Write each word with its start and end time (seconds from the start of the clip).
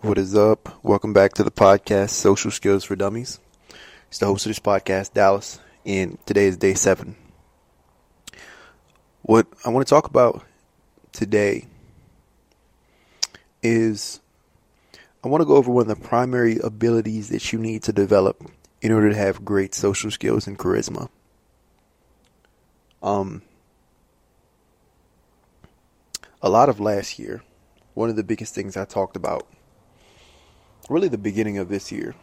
What 0.00 0.16
is 0.16 0.36
up? 0.36 0.84
Welcome 0.84 1.12
back 1.12 1.34
to 1.34 1.42
the 1.42 1.50
podcast, 1.50 2.10
Social 2.10 2.52
Skills 2.52 2.84
for 2.84 2.94
Dummies. 2.94 3.40
It's 4.06 4.18
the 4.18 4.26
host 4.26 4.46
of 4.46 4.50
this 4.50 4.60
podcast, 4.60 5.12
Dallas, 5.12 5.58
and 5.84 6.24
today 6.24 6.46
is 6.46 6.56
day 6.56 6.74
seven. 6.74 7.16
What 9.22 9.48
I 9.64 9.70
want 9.70 9.84
to 9.84 9.90
talk 9.90 10.06
about 10.06 10.44
today 11.10 11.66
is 13.60 14.20
I 15.24 15.26
want 15.26 15.40
to 15.40 15.46
go 15.46 15.56
over 15.56 15.72
one 15.72 15.90
of 15.90 15.98
the 15.98 16.06
primary 16.06 16.58
abilities 16.60 17.30
that 17.30 17.52
you 17.52 17.58
need 17.58 17.82
to 17.82 17.92
develop 17.92 18.48
in 18.80 18.92
order 18.92 19.10
to 19.10 19.16
have 19.16 19.44
great 19.44 19.74
social 19.74 20.12
skills 20.12 20.46
and 20.46 20.56
charisma. 20.56 21.08
Um, 23.02 23.42
a 26.40 26.48
lot 26.48 26.68
of 26.68 26.78
last 26.78 27.18
year, 27.18 27.42
one 27.94 28.08
of 28.08 28.14
the 28.14 28.22
biggest 28.22 28.54
things 28.54 28.76
I 28.76 28.84
talked 28.84 29.16
about 29.16 29.48
really 30.88 31.08
the 31.08 31.18
beginning 31.18 31.58
of 31.58 31.68
this 31.68 31.92
year 31.92 32.14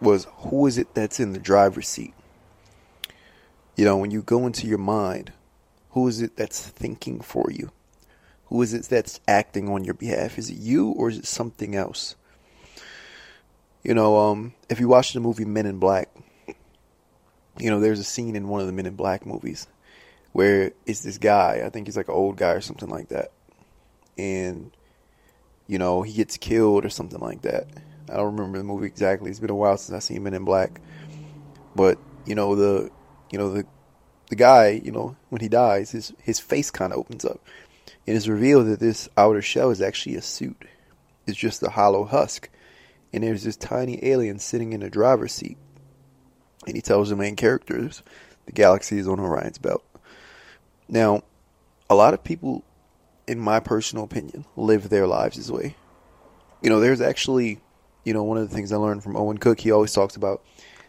was 0.00 0.26
who 0.38 0.66
is 0.66 0.78
it 0.78 0.94
that's 0.94 1.20
in 1.20 1.32
the 1.32 1.38
driver's 1.38 1.88
seat? 1.88 2.14
You 3.76 3.84
know, 3.84 3.96
when 3.96 4.10
you 4.10 4.22
go 4.22 4.46
into 4.46 4.66
your 4.66 4.78
mind, 4.78 5.32
who 5.90 6.06
is 6.08 6.20
it 6.20 6.36
that's 6.36 6.60
thinking 6.66 7.20
for 7.20 7.50
you? 7.50 7.70
Who 8.46 8.62
is 8.62 8.72
it 8.74 8.84
that's 8.84 9.20
acting 9.26 9.68
on 9.68 9.84
your 9.84 9.94
behalf? 9.94 10.38
Is 10.38 10.50
it 10.50 10.58
you 10.58 10.90
or 10.90 11.08
is 11.08 11.18
it 11.18 11.26
something 11.26 11.74
else? 11.74 12.14
You 13.82 13.94
know, 13.94 14.16
um, 14.18 14.54
if 14.68 14.80
you 14.80 14.88
watch 14.88 15.12
the 15.12 15.20
movie 15.20 15.44
Men 15.44 15.66
in 15.66 15.78
Black, 15.78 16.08
you 17.58 17.70
know, 17.70 17.80
there's 17.80 17.98
a 17.98 18.04
scene 18.04 18.36
in 18.36 18.48
one 18.48 18.60
of 18.60 18.66
the 18.66 18.72
Men 18.72 18.86
in 18.86 18.94
Black 18.94 19.26
movies 19.26 19.66
where 20.32 20.72
it's 20.84 21.00
this 21.00 21.18
guy, 21.18 21.62
I 21.64 21.70
think 21.70 21.86
he's 21.86 21.96
like 21.96 22.08
an 22.08 22.14
old 22.14 22.36
guy 22.36 22.52
or 22.52 22.60
something 22.60 22.88
like 22.88 23.08
that. 23.08 23.32
And, 24.18 24.70
you 25.66 25.78
know, 25.78 26.02
he 26.02 26.12
gets 26.12 26.36
killed 26.36 26.84
or 26.84 26.90
something 26.90 27.20
like 27.20 27.42
that 27.42 27.68
I 28.10 28.16
don't 28.16 28.36
remember 28.36 28.58
the 28.58 28.64
movie 28.64 28.86
exactly. 28.86 29.30
It's 29.30 29.40
been 29.40 29.50
a 29.50 29.54
while 29.54 29.76
since 29.76 29.96
I 29.96 30.00
seen 30.00 30.22
Men 30.22 30.34
in 30.34 30.44
Black. 30.44 30.80
But 31.74 31.98
you 32.24 32.34
know 32.34 32.54
the 32.54 32.90
you 33.30 33.38
know 33.38 33.52
the 33.52 33.66
the 34.28 34.36
guy 34.36 34.80
you 34.82 34.90
know 34.90 35.16
when 35.28 35.40
he 35.40 35.48
dies 35.48 35.90
his 35.90 36.12
his 36.22 36.40
face 36.40 36.70
kind 36.70 36.92
of 36.92 36.98
opens 36.98 37.24
up 37.24 37.40
and 38.06 38.16
it's 38.16 38.28
revealed 38.28 38.66
that 38.66 38.80
this 38.80 39.08
outer 39.16 39.42
shell 39.42 39.70
is 39.70 39.82
actually 39.82 40.14
a 40.14 40.22
suit. 40.22 40.64
It's 41.26 41.36
just 41.36 41.62
a 41.62 41.70
hollow 41.70 42.04
husk, 42.04 42.48
and 43.12 43.24
there's 43.24 43.42
this 43.42 43.56
tiny 43.56 43.98
alien 44.04 44.38
sitting 44.38 44.72
in 44.72 44.80
the 44.80 44.90
driver's 44.90 45.32
seat. 45.32 45.58
And 46.66 46.76
he 46.76 46.82
tells 46.82 47.08
the 47.08 47.16
main 47.16 47.36
characters 47.36 48.02
the 48.46 48.52
galaxy 48.52 48.98
is 48.98 49.08
on 49.08 49.18
Orion's 49.18 49.58
belt. 49.58 49.84
Now, 50.88 51.22
a 51.90 51.96
lot 51.96 52.14
of 52.14 52.22
people, 52.22 52.64
in 53.26 53.40
my 53.40 53.58
personal 53.58 54.04
opinion, 54.04 54.44
live 54.56 54.88
their 54.88 55.06
lives 55.06 55.36
this 55.36 55.50
way. 55.50 55.76
You 56.62 56.70
know, 56.70 56.78
there's 56.78 57.00
actually 57.00 57.60
you 58.06 58.14
know, 58.14 58.22
one 58.22 58.38
of 58.38 58.48
the 58.48 58.54
things 58.54 58.72
I 58.72 58.76
learned 58.76 59.02
from 59.02 59.16
Owen 59.16 59.36
Cook, 59.36 59.58
he 59.58 59.72
always 59.72 59.92
talks 59.92 60.14
about 60.14 60.42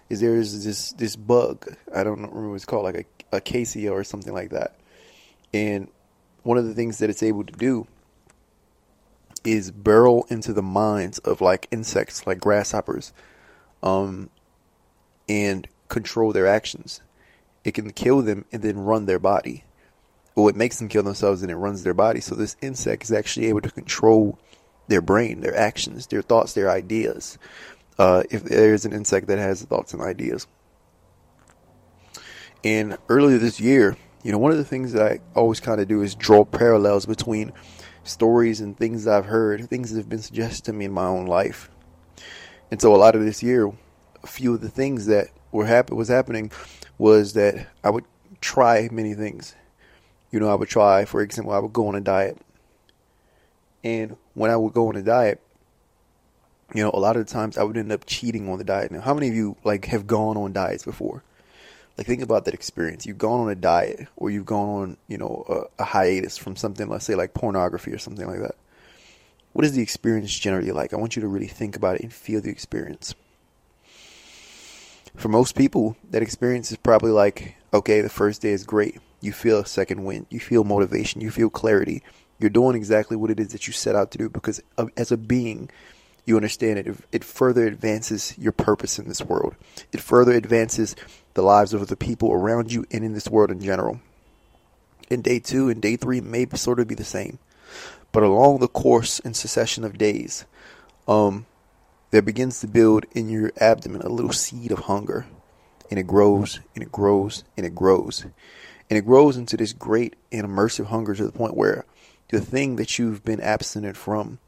is 0.07 0.21
there's 0.21 0.63
this 0.63 0.91
this 0.93 1.15
bug. 1.15 1.75
I 1.93 2.03
don't 2.03 2.21
remember 2.21 2.49
what 2.49 2.55
it's 2.55 2.63
called, 2.63 2.83
like 2.83 3.07
a 3.31 3.37
acacia 3.37 3.89
or 3.89 4.03
something 4.03 4.33
like 4.33 4.51
that. 4.51 4.75
And 5.51 5.89
one 6.43 6.59
of 6.59 6.67
the 6.67 6.75
things 6.75 6.99
that 6.99 7.09
it's 7.09 7.23
able 7.23 7.43
to 7.43 7.53
do 7.53 7.87
is 9.43 9.71
burrow 9.71 10.25
into 10.29 10.53
the 10.53 10.61
minds 10.61 11.17
of 11.19 11.41
like 11.41 11.67
insects, 11.71 12.27
like 12.27 12.39
grasshoppers, 12.39 13.13
um, 13.81 14.29
and 15.27 15.67
control 15.89 16.31
their 16.31 16.45
actions. 16.45 17.01
It 17.63 17.73
can 17.73 17.91
kill 17.93 18.21
them 18.21 18.45
and 18.51 18.61
then 18.61 18.77
run 18.77 19.07
their 19.07 19.19
body. 19.19 19.63
Well, 20.35 20.49
it 20.49 20.55
makes 20.55 20.77
them 20.77 20.87
kill 20.87 21.01
themselves 21.01 21.41
and 21.41 21.49
it 21.49 21.55
runs 21.55 21.81
their 21.81 21.95
body. 21.95 22.21
So 22.21 22.35
this 22.35 22.55
insect 22.61 23.05
is 23.05 23.11
actually 23.11 23.47
able 23.47 23.61
to 23.61 23.71
control 23.71 24.37
their 24.87 25.01
brain, 25.01 25.41
their 25.41 25.55
actions, 25.55 26.07
their 26.07 26.21
thoughts, 26.21 26.53
their 26.53 26.69
ideas. 26.69 27.37
Uh, 27.99 28.23
if 28.29 28.43
there's 28.43 28.85
an 28.85 28.93
insect 28.93 29.27
that 29.27 29.39
has 29.39 29.63
thoughts 29.63 29.93
and 29.93 30.01
ideas. 30.01 30.47
And 32.63 32.97
earlier 33.09 33.37
this 33.37 33.59
year, 33.59 33.97
you 34.23 34.31
know, 34.31 34.37
one 34.37 34.51
of 34.51 34.57
the 34.57 34.65
things 34.65 34.93
that 34.93 35.11
I 35.11 35.19
always 35.35 35.59
kind 35.59 35.79
of 35.79 35.87
do 35.87 36.01
is 36.01 36.15
draw 36.15 36.43
parallels 36.43 37.05
between 37.05 37.53
stories 38.03 38.61
and 38.61 38.77
things 38.77 39.05
that 39.05 39.15
I've 39.15 39.25
heard, 39.25 39.67
things 39.69 39.91
that 39.91 39.97
have 39.97 40.09
been 40.09 40.21
suggested 40.21 40.65
to 40.65 40.73
me 40.73 40.85
in 40.85 40.91
my 40.91 41.05
own 41.05 41.25
life. 41.25 41.69
And 42.71 42.81
so 42.81 42.93
a 42.93 42.97
lot 42.97 43.15
of 43.15 43.23
this 43.23 43.41
year, 43.41 43.71
a 44.23 44.27
few 44.27 44.53
of 44.53 44.61
the 44.61 44.69
things 44.69 45.05
that 45.05 45.27
were 45.51 45.65
happen 45.65 45.95
was 45.95 46.09
happening 46.09 46.51
was 46.97 47.33
that 47.33 47.67
I 47.83 47.89
would 47.89 48.05
try 48.41 48.89
many 48.91 49.13
things. 49.13 49.55
You 50.31 50.39
know, 50.39 50.49
I 50.49 50.55
would 50.55 50.69
try, 50.69 51.05
for 51.05 51.21
example, 51.21 51.53
I 51.53 51.59
would 51.59 51.73
go 51.73 51.87
on 51.87 51.95
a 51.95 52.01
diet. 52.01 52.37
And 53.83 54.17
when 54.33 54.51
I 54.51 54.57
would 54.57 54.73
go 54.73 54.89
on 54.89 54.95
a 54.95 55.01
diet, 55.01 55.41
you 56.73 56.83
know, 56.83 56.91
a 56.93 56.99
lot 56.99 57.15
of 57.15 57.25
the 57.25 57.31
times 57.31 57.57
I 57.57 57.63
would 57.63 57.77
end 57.77 57.91
up 57.91 58.05
cheating 58.05 58.49
on 58.49 58.57
the 58.57 58.63
diet. 58.63 58.91
Now, 58.91 59.01
how 59.01 59.13
many 59.13 59.29
of 59.29 59.35
you 59.35 59.55
like 59.63 59.85
have 59.85 60.07
gone 60.07 60.37
on 60.37 60.53
diets 60.53 60.83
before? 60.83 61.23
Like 61.97 62.07
think 62.07 62.21
about 62.21 62.45
that 62.45 62.53
experience. 62.53 63.05
You've 63.05 63.17
gone 63.17 63.39
on 63.39 63.49
a 63.49 63.55
diet 63.55 64.07
or 64.15 64.29
you've 64.29 64.45
gone 64.45 64.69
on, 64.69 64.97
you 65.07 65.17
know, 65.17 65.45
a, 65.79 65.81
a 65.81 65.85
hiatus 65.85 66.37
from 66.37 66.55
something, 66.55 66.87
let's 66.87 67.05
say 67.05 67.15
like 67.15 67.33
pornography 67.33 67.91
or 67.91 67.97
something 67.97 68.27
like 68.27 68.41
that. 68.41 68.55
What 69.53 69.65
is 69.65 69.71
the 69.71 69.81
experience 69.81 70.37
generally 70.37 70.71
like? 70.71 70.93
I 70.93 70.97
want 70.97 71.15
you 71.15 71.21
to 71.23 71.27
really 71.27 71.47
think 71.47 71.75
about 71.75 71.95
it 71.95 72.01
and 72.01 72.13
feel 72.13 72.41
the 72.41 72.51
experience. 72.51 73.15
For 75.15 75.29
most 75.29 75.55
people, 75.55 75.97
that 76.11 76.21
experience 76.21 76.69
is 76.71 76.77
probably 76.77 77.09
like, 77.09 77.55
okay, 77.73 78.01
the 78.01 78.09
first 78.09 78.43
day 78.43 78.51
is 78.51 78.63
great. 78.63 78.99
You 79.19 79.31
feel 79.31 79.57
a 79.57 79.65
second 79.65 80.03
wind. 80.03 80.27
You 80.29 80.39
feel 80.39 80.63
motivation. 80.63 81.21
You 81.21 81.31
feel 81.31 81.49
clarity. 81.49 82.03
You're 82.39 82.49
doing 82.49 82.75
exactly 82.75 83.17
what 83.17 83.31
it 83.31 83.39
is 83.39 83.51
that 83.51 83.67
you 83.67 83.73
set 83.73 83.95
out 83.95 84.11
to 84.11 84.17
do 84.17 84.29
because 84.29 84.61
as 84.95 85.11
a 85.11 85.17
being, 85.17 85.69
you 86.25 86.35
understand 86.35 86.77
it. 86.77 86.95
It 87.11 87.23
further 87.23 87.65
advances 87.65 88.37
your 88.37 88.51
purpose 88.51 88.99
in 88.99 89.07
this 89.07 89.21
world. 89.21 89.55
It 89.91 90.01
further 90.01 90.33
advances 90.33 90.95
the 91.33 91.41
lives 91.41 91.73
of 91.73 91.87
the 91.87 91.95
people 91.95 92.31
around 92.31 92.71
you 92.71 92.85
and 92.91 93.03
in 93.03 93.13
this 93.13 93.29
world 93.29 93.49
in 93.49 93.61
general. 93.61 94.01
In 95.09 95.21
day 95.21 95.39
two 95.39 95.69
and 95.69 95.81
day 95.81 95.95
three 95.95 96.19
may 96.19 96.45
sort 96.53 96.79
of 96.79 96.87
be 96.87 96.95
the 96.95 97.05
same. 97.05 97.39
But 98.11 98.23
along 98.23 98.59
the 98.59 98.67
course 98.67 99.19
and 99.19 99.35
succession 99.35 99.83
of 99.83 99.97
days, 99.97 100.45
um, 101.07 101.45
there 102.11 102.21
begins 102.21 102.59
to 102.59 102.67
build 102.67 103.05
in 103.13 103.29
your 103.29 103.51
abdomen 103.57 104.01
a 104.01 104.09
little 104.09 104.33
seed 104.33 104.71
of 104.71 104.79
hunger. 104.79 105.25
And 105.89 105.99
it 105.99 106.07
grows 106.07 106.59
and 106.75 106.83
it 106.83 106.91
grows 106.91 107.45
and 107.55 107.65
it 107.65 107.73
grows. 107.73 108.25
And 108.89 108.97
it 108.97 109.05
grows 109.05 109.37
into 109.37 109.57
this 109.57 109.73
great 109.73 110.15
and 110.31 110.45
immersive 110.45 110.87
hunger 110.87 111.15
to 111.15 111.25
the 111.25 111.31
point 111.31 111.55
where 111.55 111.85
the 112.29 112.41
thing 112.41 112.75
that 112.75 112.99
you've 112.99 113.23
been 113.23 113.39
abstinent 113.39 113.97
from 113.97 114.39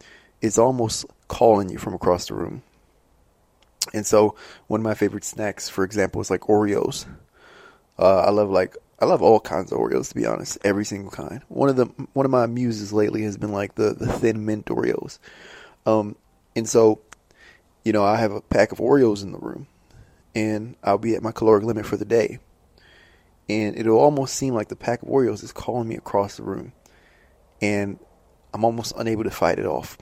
is 0.41 0.57
almost 0.57 1.05
calling 1.27 1.69
you 1.69 1.77
from 1.77 1.93
across 1.93 2.27
the 2.27 2.33
room. 2.33 2.63
And 3.93 4.05
so, 4.05 4.35
one 4.67 4.81
of 4.81 4.83
my 4.83 4.93
favorite 4.93 5.23
snacks, 5.23 5.69
for 5.69 5.83
example, 5.83 6.21
is 6.21 6.29
like 6.29 6.41
Oreos. 6.41 7.05
Uh, 7.97 8.19
I 8.19 8.29
love 8.29 8.49
like 8.49 8.77
I 8.99 9.05
love 9.05 9.21
all 9.21 9.39
kinds 9.39 9.71
of 9.71 9.79
Oreos 9.79 10.09
to 10.09 10.15
be 10.15 10.25
honest, 10.25 10.57
every 10.63 10.85
single 10.85 11.11
kind. 11.11 11.41
One 11.47 11.69
of 11.69 11.75
the 11.75 11.85
one 12.13 12.25
of 12.25 12.31
my 12.31 12.45
muses 12.45 12.93
lately 12.93 13.23
has 13.23 13.37
been 13.37 13.51
like 13.51 13.75
the 13.75 13.93
the 13.93 14.07
thin 14.07 14.45
mint 14.45 14.65
Oreos. 14.65 15.19
Um, 15.85 16.15
and 16.55 16.67
so, 16.67 16.99
you 17.83 17.93
know, 17.93 18.03
I 18.03 18.17
have 18.17 18.31
a 18.31 18.41
pack 18.41 18.71
of 18.71 18.79
Oreos 18.79 19.23
in 19.23 19.31
the 19.31 19.39
room, 19.39 19.67
and 20.35 20.75
I'll 20.83 20.97
be 20.97 21.15
at 21.15 21.23
my 21.23 21.31
caloric 21.31 21.63
limit 21.63 21.85
for 21.85 21.97
the 21.97 22.05
day. 22.05 22.39
And 23.47 23.75
it'll 23.75 23.97
almost 23.97 24.35
seem 24.35 24.53
like 24.53 24.67
the 24.67 24.75
pack 24.75 25.01
of 25.01 25.09
Oreos 25.09 25.43
is 25.43 25.51
calling 25.51 25.87
me 25.87 25.95
across 25.95 26.37
the 26.37 26.43
room 26.43 26.73
and 27.61 27.99
I'm 28.53 28.63
almost 28.65 28.93
unable 28.97 29.23
to 29.23 29.31
fight 29.31 29.59
it 29.59 29.65
off. 29.65 29.97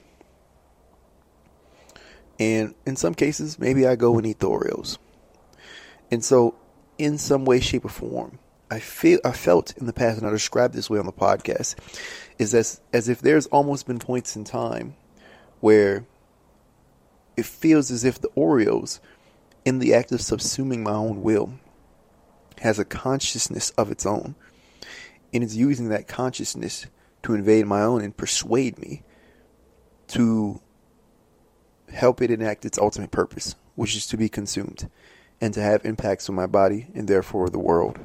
And 2.38 2.74
in 2.86 2.96
some 2.96 3.14
cases, 3.14 3.58
maybe 3.58 3.86
I 3.86 3.96
go 3.96 4.16
and 4.16 4.26
eat 4.26 4.38
the 4.38 4.48
Oreos. 4.48 4.98
And 6.10 6.24
so, 6.24 6.54
in 6.96 7.18
some 7.18 7.44
way, 7.44 7.60
shape, 7.60 7.84
or 7.84 7.90
form, 7.90 8.38
I 8.70 8.78
feel 8.80 9.18
I 9.24 9.32
felt 9.32 9.76
in 9.76 9.86
the 9.86 9.92
past, 9.92 10.18
and 10.18 10.26
I 10.26 10.30
described 10.30 10.74
this 10.74 10.88
way 10.88 10.98
on 10.98 11.06
the 11.06 11.12
podcast, 11.12 11.74
is 12.38 12.54
as 12.54 12.80
as 12.92 13.08
if 13.08 13.20
there's 13.20 13.46
almost 13.46 13.86
been 13.86 13.98
points 13.98 14.36
in 14.36 14.44
time 14.44 14.94
where 15.60 16.06
it 17.36 17.46
feels 17.46 17.90
as 17.90 18.04
if 18.04 18.20
the 18.20 18.28
Oreos, 18.36 19.00
in 19.64 19.78
the 19.78 19.94
act 19.94 20.12
of 20.12 20.20
subsuming 20.20 20.80
my 20.80 20.92
own 20.92 21.22
will, 21.22 21.54
has 22.60 22.78
a 22.78 22.84
consciousness 22.84 23.70
of 23.70 23.90
its 23.90 24.06
own, 24.06 24.34
and 25.32 25.42
is 25.42 25.56
using 25.56 25.88
that 25.88 26.08
consciousness 26.08 26.86
to 27.28 27.34
invade 27.34 27.66
my 27.66 27.82
own 27.82 28.00
and 28.00 28.16
persuade 28.16 28.78
me 28.78 29.02
to 30.06 30.58
help 31.92 32.22
it 32.22 32.30
enact 32.30 32.64
its 32.64 32.78
ultimate 32.78 33.10
purpose, 33.10 33.54
which 33.74 33.94
is 33.94 34.06
to 34.06 34.16
be 34.16 34.30
consumed 34.30 34.88
and 35.38 35.52
to 35.52 35.60
have 35.60 35.84
impacts 35.84 36.30
on 36.30 36.34
my 36.34 36.46
body 36.46 36.86
and 36.94 37.06
therefore 37.06 37.50
the 37.50 37.58
world. 37.58 37.98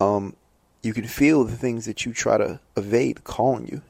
Um, 0.00 0.34
you 0.82 0.92
can 0.92 1.06
feel 1.06 1.44
the 1.44 1.56
things 1.56 1.84
that 1.84 2.04
you 2.04 2.12
try 2.12 2.36
to 2.36 2.58
evade 2.76 3.22
calling 3.22 3.68
you 3.68 3.82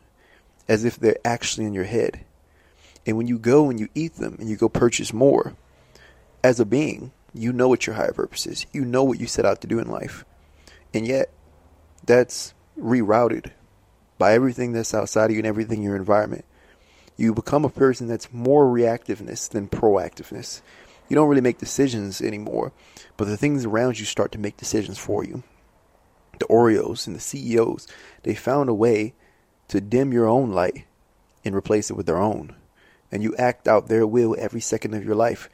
as 0.69 0.85
if 0.85 0.99
they're 0.99 1.17
actually 1.25 1.65
in 1.65 1.73
your 1.73 1.85
head. 1.85 2.21
And 3.07 3.17
when 3.17 3.29
you 3.29 3.39
go 3.39 3.71
and 3.71 3.81
you 3.81 3.89
eat 3.95 4.17
them 4.17 4.37
and 4.39 4.51
you 4.51 4.57
go 4.57 4.69
purchase 4.69 5.15
more, 5.15 5.55
as 6.45 6.61
a 6.61 6.67
being, 6.67 7.11
you 7.33 7.55
know 7.55 7.69
what 7.69 7.87
your 7.87 7.97
higher 7.97 8.13
purpose 8.13 8.47
is. 8.47 8.67
You 8.71 8.85
know 8.85 9.03
what 9.03 9.19
you 9.19 9.27
set 9.27 9.47
out 9.47 9.63
to 9.63 9.67
do 9.67 9.79
in 9.79 9.89
life. 9.89 10.27
And 10.93 11.07
yet, 11.07 11.31
that's 12.05 12.53
rerouted 12.79 13.53
by 14.19 14.33
everything 14.33 14.73
that's 14.73 14.95
outside 14.95 15.27
of 15.27 15.33
you 15.33 15.39
and 15.39 15.47
everything 15.47 15.79
in 15.79 15.85
your 15.85 15.97
environment 15.97 16.45
You 17.17 17.35
become 17.35 17.65
a 17.65 17.71
person 17.71 18.09
that's 18.09 18.33
more 18.33 18.67
reactiveness 18.67 19.49
than 19.49 19.69
proactiveness. 19.69 20.61
You 21.09 21.15
don't 21.15 21.29
really 21.29 21.41
make 21.41 21.59
decisions 21.59 22.21
anymore, 22.21 22.73
but 23.17 23.27
the 23.27 23.37
things 23.37 23.65
around 23.65 23.99
you 23.99 24.05
start 24.05 24.33
to 24.33 24.39
make 24.39 24.57
decisions 24.57 24.99
for 24.99 25.25
you. 25.25 25.43
The 26.39 26.47
Oreos 26.47 27.07
and 27.07 27.17
the 27.17 27.21
CEOs, 27.21 27.87
they 28.23 28.35
found 28.35 28.69
a 28.69 28.75
way 28.75 29.15
to 29.69 29.81
dim 29.81 30.13
your 30.13 30.27
own 30.27 30.51
light 30.53 30.85
and 31.45 31.55
replace 31.55 31.91
it 31.91 31.97
with 31.97 32.07
their 32.07 32.19
own. 32.19 32.55
And 33.11 33.23
you 33.23 33.35
act 33.37 33.69
out 33.69 33.89
their 33.89 34.07
will 34.07 34.37
every 34.39 34.61
second 34.61 34.95
of 34.95 35.05
your 35.05 35.15
life, 35.15 35.49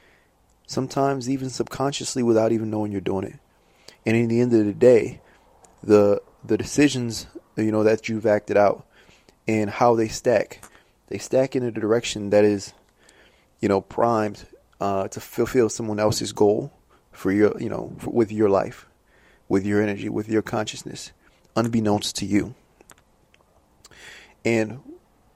sometimes 0.66 1.30
even 1.30 1.50
subconsciously 1.50 2.22
without 2.22 2.50
even 2.50 2.70
knowing 2.70 2.90
you're 2.90 3.00
doing 3.00 3.24
it. 3.24 3.38
And 4.04 4.16
in 4.16 4.28
the 4.28 4.40
end 4.40 4.52
of 4.54 4.64
the 4.64 4.72
day, 4.72 5.20
the 5.82 6.22
the 6.44 6.58
decisions 6.58 7.26
you 7.56 7.72
know 7.72 7.84
that 7.84 8.08
you've 8.08 8.26
acted 8.26 8.56
out 8.56 8.86
and 9.46 9.68
how 9.68 9.94
they 9.94 10.08
stack, 10.08 10.64
they 11.08 11.18
stack 11.18 11.56
in 11.56 11.62
a 11.62 11.70
direction 11.70 12.30
that 12.30 12.44
is, 12.44 12.72
you 13.60 13.68
know, 13.68 13.80
primed 13.80 14.44
uh, 14.80 15.08
to 15.08 15.20
fulfill 15.20 15.68
someone 15.68 16.00
else's 16.00 16.32
goal 16.32 16.72
for 17.10 17.30
your, 17.30 17.60
you 17.60 17.68
know, 17.68 17.94
for, 17.98 18.10
with 18.10 18.32
your 18.32 18.48
life, 18.48 18.86
with 19.48 19.66
your 19.66 19.82
energy, 19.82 20.08
with 20.08 20.28
your 20.28 20.42
consciousness, 20.42 21.12
unbeknownst 21.56 22.16
to 22.16 22.26
you. 22.26 22.54
And 24.44 24.80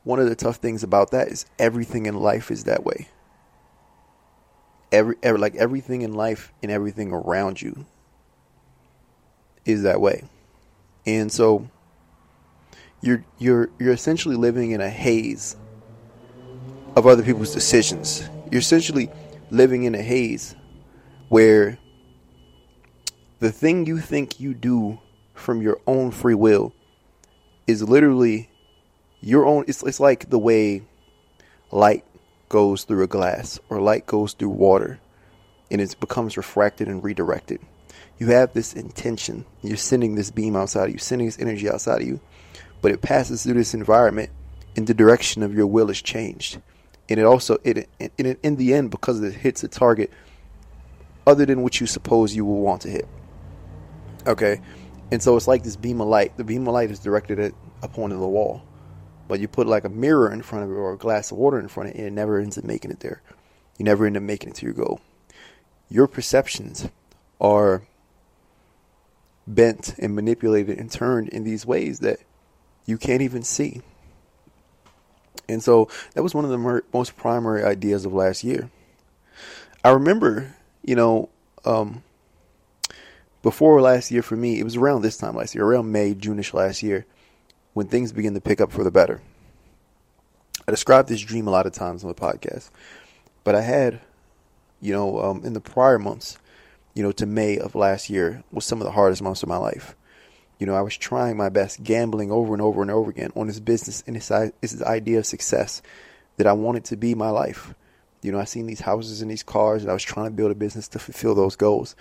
one 0.04 0.18
of 0.18 0.28
the 0.28 0.36
tough 0.36 0.56
things 0.56 0.82
about 0.82 1.10
that 1.10 1.28
is 1.28 1.46
everything 1.58 2.06
in 2.06 2.16
life 2.16 2.50
is 2.50 2.64
that 2.64 2.84
way. 2.84 3.08
Every, 4.92 5.16
every 5.22 5.40
like 5.40 5.56
everything 5.56 6.02
in 6.02 6.14
life 6.14 6.52
and 6.62 6.70
everything 6.70 7.12
around 7.12 7.60
you 7.60 7.86
is 9.64 9.82
that 9.82 10.00
way. 10.00 10.24
And 11.04 11.30
so 11.30 11.68
you're 13.06 13.24
you're 13.38 13.70
you're 13.78 13.92
essentially 13.92 14.36
living 14.36 14.72
in 14.72 14.80
a 14.80 14.90
haze 14.90 15.56
of 16.96 17.06
other 17.06 17.22
people's 17.22 17.54
decisions. 17.54 18.28
You're 18.50 18.60
essentially 18.60 19.10
living 19.50 19.84
in 19.84 19.94
a 19.94 20.02
haze 20.02 20.54
where 21.28 21.78
the 23.38 23.52
thing 23.52 23.86
you 23.86 23.98
think 23.98 24.40
you 24.40 24.54
do 24.54 24.98
from 25.34 25.62
your 25.62 25.78
own 25.86 26.10
free 26.10 26.34
will 26.34 26.72
is 27.66 27.82
literally 27.82 28.48
your 29.20 29.46
own 29.46 29.64
it's 29.68 29.82
it's 29.82 30.00
like 30.00 30.30
the 30.30 30.38
way 30.38 30.82
light 31.70 32.04
goes 32.48 32.84
through 32.84 33.02
a 33.02 33.06
glass 33.06 33.58
or 33.68 33.80
light 33.80 34.06
goes 34.06 34.32
through 34.32 34.48
water 34.48 34.98
and 35.70 35.80
it 35.80 35.98
becomes 36.00 36.36
refracted 36.36 36.88
and 36.88 37.02
redirected. 37.02 37.60
You 38.18 38.28
have 38.28 38.52
this 38.54 38.72
intention. 38.72 39.44
You're 39.62 39.76
sending 39.76 40.14
this 40.14 40.30
beam 40.30 40.56
outside 40.56 40.88
of 40.88 40.92
you, 40.92 40.98
sending 40.98 41.26
this 41.26 41.38
energy 41.38 41.68
outside 41.68 42.00
of 42.00 42.06
you, 42.06 42.20
but 42.82 42.92
it 42.92 43.02
passes 43.02 43.42
through 43.42 43.54
this 43.54 43.74
environment 43.74 44.30
and 44.76 44.86
the 44.86 44.94
direction 44.94 45.42
of 45.42 45.54
your 45.54 45.66
will 45.66 45.90
is 45.90 46.02
changed 46.02 46.60
and 47.08 47.20
it 47.20 47.24
also 47.24 47.58
it 47.64 47.88
in, 47.98 48.36
in 48.42 48.56
the 48.56 48.74
end 48.74 48.90
because 48.90 49.22
it 49.22 49.34
hits 49.34 49.62
a 49.64 49.68
target 49.68 50.10
other 51.26 51.46
than 51.46 51.62
what 51.62 51.80
you 51.80 51.86
suppose 51.86 52.34
you 52.34 52.44
will 52.44 52.60
want 52.60 52.82
to 52.82 52.88
hit. 52.88 53.08
Okay, 54.26 54.60
and 55.10 55.22
so 55.22 55.36
it's 55.36 55.48
like 55.48 55.62
this 55.62 55.76
beam 55.76 56.00
of 56.00 56.08
light. 56.08 56.36
The 56.36 56.44
beam 56.44 56.66
of 56.66 56.74
light 56.74 56.90
is 56.90 56.98
directed 56.98 57.38
at 57.38 57.52
a 57.82 57.88
point 57.88 58.12
of 58.12 58.20
the 58.20 58.28
wall, 58.28 58.62
but 59.28 59.40
you 59.40 59.48
put 59.48 59.66
like 59.66 59.84
a 59.84 59.88
mirror 59.88 60.32
in 60.32 60.42
front 60.42 60.64
of 60.64 60.70
it 60.70 60.74
or 60.74 60.92
a 60.92 60.98
glass 60.98 61.30
of 61.30 61.38
water 61.38 61.58
in 61.58 61.68
front 61.68 61.90
of 61.90 61.94
it, 61.94 61.98
and 61.98 62.06
it 62.08 62.12
never 62.12 62.38
ends 62.38 62.58
up 62.58 62.64
making 62.64 62.90
it 62.90 63.00
there. 63.00 63.22
You 63.78 63.84
never 63.84 64.06
end 64.06 64.16
up 64.16 64.22
making 64.22 64.50
it 64.50 64.56
to 64.56 64.66
your 64.66 64.74
goal. 64.74 65.00
Your 65.88 66.06
perceptions 66.08 66.88
are 67.40 67.82
bent 69.46 69.94
and 69.98 70.14
manipulated 70.14 70.76
and 70.76 70.90
turned 70.90 71.28
in 71.28 71.44
these 71.44 71.64
ways 71.64 72.00
that 72.00 72.18
you 72.86 72.96
can't 72.96 73.22
even 73.22 73.42
see. 73.42 73.82
And 75.48 75.62
so 75.62 75.88
that 76.14 76.22
was 76.22 76.34
one 76.34 76.44
of 76.44 76.50
the 76.50 76.58
mer- 76.58 76.84
most 76.92 77.16
primary 77.16 77.62
ideas 77.62 78.04
of 78.04 78.12
last 78.12 78.42
year. 78.42 78.70
I 79.84 79.90
remember, 79.90 80.56
you 80.82 80.96
know, 80.96 81.28
um, 81.64 82.02
before 83.42 83.80
last 83.80 84.10
year 84.10 84.22
for 84.22 84.36
me, 84.36 84.58
it 84.58 84.64
was 84.64 84.76
around 84.76 85.02
this 85.02 85.16
time 85.16 85.36
last 85.36 85.54
year, 85.54 85.64
around 85.64 85.92
May, 85.92 86.14
Juneish 86.14 86.52
last 86.52 86.82
year, 86.82 87.06
when 87.74 87.86
things 87.86 88.10
began 88.12 88.34
to 88.34 88.40
pick 88.40 88.60
up 88.60 88.72
for 88.72 88.82
the 88.82 88.90
better. 88.90 89.20
I 90.66 90.72
described 90.72 91.08
this 91.08 91.20
dream 91.20 91.46
a 91.46 91.52
lot 91.52 91.66
of 91.66 91.72
times 91.72 92.02
on 92.02 92.08
the 92.08 92.14
podcast, 92.14 92.70
but 93.44 93.54
I 93.54 93.60
had, 93.60 94.00
you 94.80 94.92
know, 94.92 95.20
um, 95.20 95.44
in 95.44 95.52
the 95.52 95.60
prior 95.60 95.98
months, 95.98 96.38
you 96.94 97.04
know, 97.04 97.12
to 97.12 97.26
May 97.26 97.58
of 97.58 97.76
last 97.76 98.10
year 98.10 98.42
was 98.50 98.64
some 98.64 98.80
of 98.80 98.84
the 98.84 98.92
hardest 98.92 99.22
months 99.22 99.44
of 99.44 99.48
my 99.48 99.58
life. 99.58 99.94
You 100.58 100.66
know, 100.66 100.74
I 100.74 100.80
was 100.80 100.96
trying 100.96 101.36
my 101.36 101.48
best, 101.48 101.82
gambling 101.82 102.30
over 102.30 102.54
and 102.54 102.62
over 102.62 102.82
and 102.82 102.90
over 102.90 103.10
again 103.10 103.30
on 103.36 103.46
this 103.46 103.60
business 103.60 104.02
and 104.06 104.16
this, 104.16 104.28
this 104.60 104.82
idea 104.82 105.18
of 105.18 105.26
success 105.26 105.82
that 106.36 106.46
I 106.46 106.52
wanted 106.52 106.84
to 106.86 106.96
be 106.96 107.14
my 107.14 107.30
life. 107.30 107.74
You 108.22 108.32
know, 108.32 108.40
I 108.40 108.44
seen 108.44 108.66
these 108.66 108.80
houses 108.80 109.20
and 109.20 109.30
these 109.30 109.42
cars, 109.42 109.82
and 109.82 109.90
I 109.90 109.94
was 109.94 110.02
trying 110.02 110.26
to 110.26 110.32
build 110.32 110.50
a 110.50 110.54
business 110.54 110.88
to 110.88 110.98
fulfill 110.98 111.34
those 111.34 111.56
goals 111.56 111.94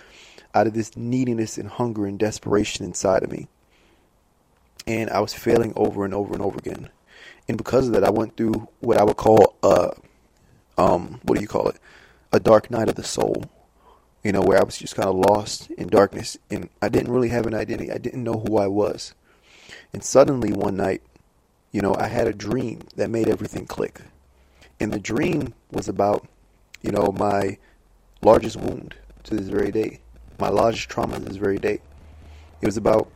out 0.54 0.66
of 0.66 0.72
this 0.72 0.96
neediness 0.96 1.58
and 1.58 1.68
hunger 1.68 2.06
and 2.06 2.18
desperation 2.18 2.84
inside 2.84 3.22
of 3.22 3.30
me. 3.30 3.46
And 4.86 5.10
I 5.10 5.20
was 5.20 5.34
failing 5.34 5.72
over 5.76 6.04
and 6.04 6.14
over 6.14 6.32
and 6.32 6.42
over 6.42 6.58
again. 6.58 6.88
And 7.48 7.58
because 7.58 7.86
of 7.86 7.92
that, 7.92 8.04
I 8.04 8.10
went 8.10 8.36
through 8.36 8.68
what 8.80 8.96
I 8.96 9.04
would 9.04 9.16
call 9.16 9.56
a, 9.62 9.92
um, 10.78 11.20
what 11.24 11.36
do 11.36 11.42
you 11.42 11.48
call 11.48 11.68
it? 11.68 11.76
A 12.32 12.40
dark 12.40 12.70
night 12.70 12.88
of 12.88 12.94
the 12.94 13.04
soul 13.04 13.44
you 14.26 14.32
know, 14.32 14.42
where 14.42 14.58
I 14.58 14.64
was 14.64 14.76
just 14.76 14.96
kind 14.96 15.08
of 15.08 15.14
lost 15.14 15.70
in 15.70 15.86
darkness 15.86 16.36
and 16.50 16.68
I 16.82 16.88
didn't 16.88 17.12
really 17.12 17.28
have 17.28 17.46
an 17.46 17.54
identity. 17.54 17.92
I 17.92 17.98
didn't 17.98 18.24
know 18.24 18.42
who 18.44 18.56
I 18.56 18.66
was. 18.66 19.14
And 19.92 20.02
suddenly 20.02 20.52
one 20.52 20.76
night, 20.76 21.00
you 21.70 21.80
know, 21.80 21.94
I 21.96 22.08
had 22.08 22.26
a 22.26 22.32
dream 22.32 22.80
that 22.96 23.08
made 23.08 23.28
everything 23.28 23.66
click. 23.66 24.00
And 24.80 24.92
the 24.92 24.98
dream 24.98 25.54
was 25.70 25.86
about, 25.88 26.26
you 26.82 26.90
know, 26.90 27.14
my 27.16 27.58
largest 28.20 28.56
wound 28.56 28.96
to 29.22 29.36
this 29.36 29.46
very 29.46 29.70
day, 29.70 30.00
my 30.40 30.48
largest 30.48 30.88
trauma 30.88 31.20
to 31.20 31.24
this 31.24 31.36
very 31.36 31.58
day. 31.58 31.80
It 32.60 32.66
was 32.66 32.76
about, 32.76 33.08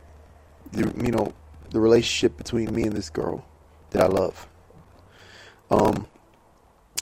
the, 0.71 0.93
you 1.03 1.11
know, 1.11 1.33
the 1.71 1.81
relationship 1.81 2.37
between 2.37 2.73
me 2.73 2.83
and 2.83 2.93
this 2.93 3.09
girl 3.09 3.43
that 3.89 4.01
I 4.01 4.07
love. 4.07 4.47
Um, 5.69 6.07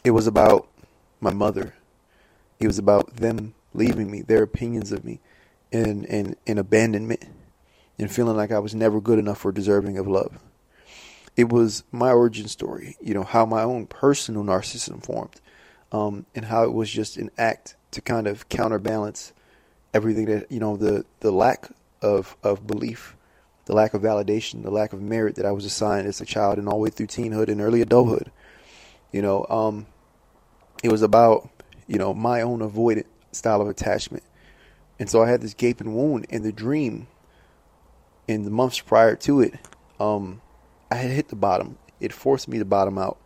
it 0.04 0.12
was 0.12 0.26
about 0.26 0.68
my 1.22 1.32
mother. 1.32 1.76
It 2.60 2.66
was 2.66 2.80
about 2.80 3.18
them 3.18 3.54
leaving 3.74 4.10
me, 4.10 4.22
their 4.22 4.44
opinions 4.44 4.92
of 4.92 5.04
me, 5.04 5.20
and, 5.72 6.06
and, 6.06 6.36
and 6.48 6.60
abandonment, 6.60 7.24
and 7.98 8.12
feeling 8.12 8.38
like 8.38 8.52
I 8.52 8.60
was 8.60 8.74
never 8.74 9.00
good 9.02 9.20
enough 9.20 9.46
or 9.46 9.52
deserving 9.52 9.98
of 9.98 10.08
love. 10.08 10.40
It 11.36 11.50
was 11.50 11.84
my 11.92 12.12
origin 12.12 12.48
story, 12.48 12.98
you 13.00 13.14
know, 13.14 13.24
how 13.24 13.46
my 13.46 13.64
own 13.64 13.86
personal 13.86 14.44
narcissism 14.44 15.04
formed, 15.04 15.40
um, 15.92 16.26
and 16.36 16.46
how 16.46 16.64
it 16.64 16.74
was 16.74 16.90
just 16.90 17.18
an 17.18 17.30
act 17.38 17.76
to 17.92 18.02
kind 18.02 18.28
of 18.28 18.50
counterbalance 18.50 19.34
everything 19.94 20.26
that, 20.26 20.52
you 20.52 20.60
know, 20.60 20.78
the, 20.78 21.06
the 21.22 21.32
lack 21.32 21.70
of, 22.02 22.36
of 22.44 22.68
belief, 22.68 23.16
the 23.66 23.74
lack 23.74 23.94
of 23.94 24.02
validation, 24.02 24.64
the 24.64 24.72
lack 24.72 24.94
of 24.94 25.02
merit 25.02 25.36
that 25.36 25.46
I 25.46 25.52
was 25.52 25.66
assigned 25.66 26.08
as 26.08 26.20
a 26.22 26.26
child 26.26 26.58
and 26.58 26.68
all 26.68 26.76
the 26.76 26.80
way 26.80 26.90
through 26.90 27.08
teenhood 27.08 27.50
and 27.50 27.62
early 27.62 27.82
adulthood. 27.82 28.32
You 29.12 29.22
know, 29.22 29.46
um, 29.50 29.86
it 30.84 30.92
was 30.92 31.02
about, 31.02 31.50
you 31.88 31.98
know, 31.98 32.14
my 32.14 32.42
own 32.42 32.60
avoidant 32.60 33.06
style 33.32 33.62
of 33.62 33.68
attachment. 33.68 34.24
And 35.00 35.10
so 35.10 35.24
I 35.24 35.30
had 35.30 35.42
this 35.42 35.54
gaping 35.54 35.96
wound 35.96 36.26
in 36.30 36.44
the 36.44 36.52
dream. 36.52 37.08
In 38.28 38.44
the 38.44 38.52
months 38.52 38.80
prior 38.80 39.16
to 39.16 39.42
it, 39.42 39.56
um, 40.00 40.42
I 40.92 40.96
had 40.96 41.12
hit 41.12 41.30
the 41.30 41.36
bottom. 41.36 41.78
It 42.00 42.14
forced 42.14 42.48
me 42.48 42.60
to 42.60 42.66
bottom 42.66 42.98
out. 42.98 43.18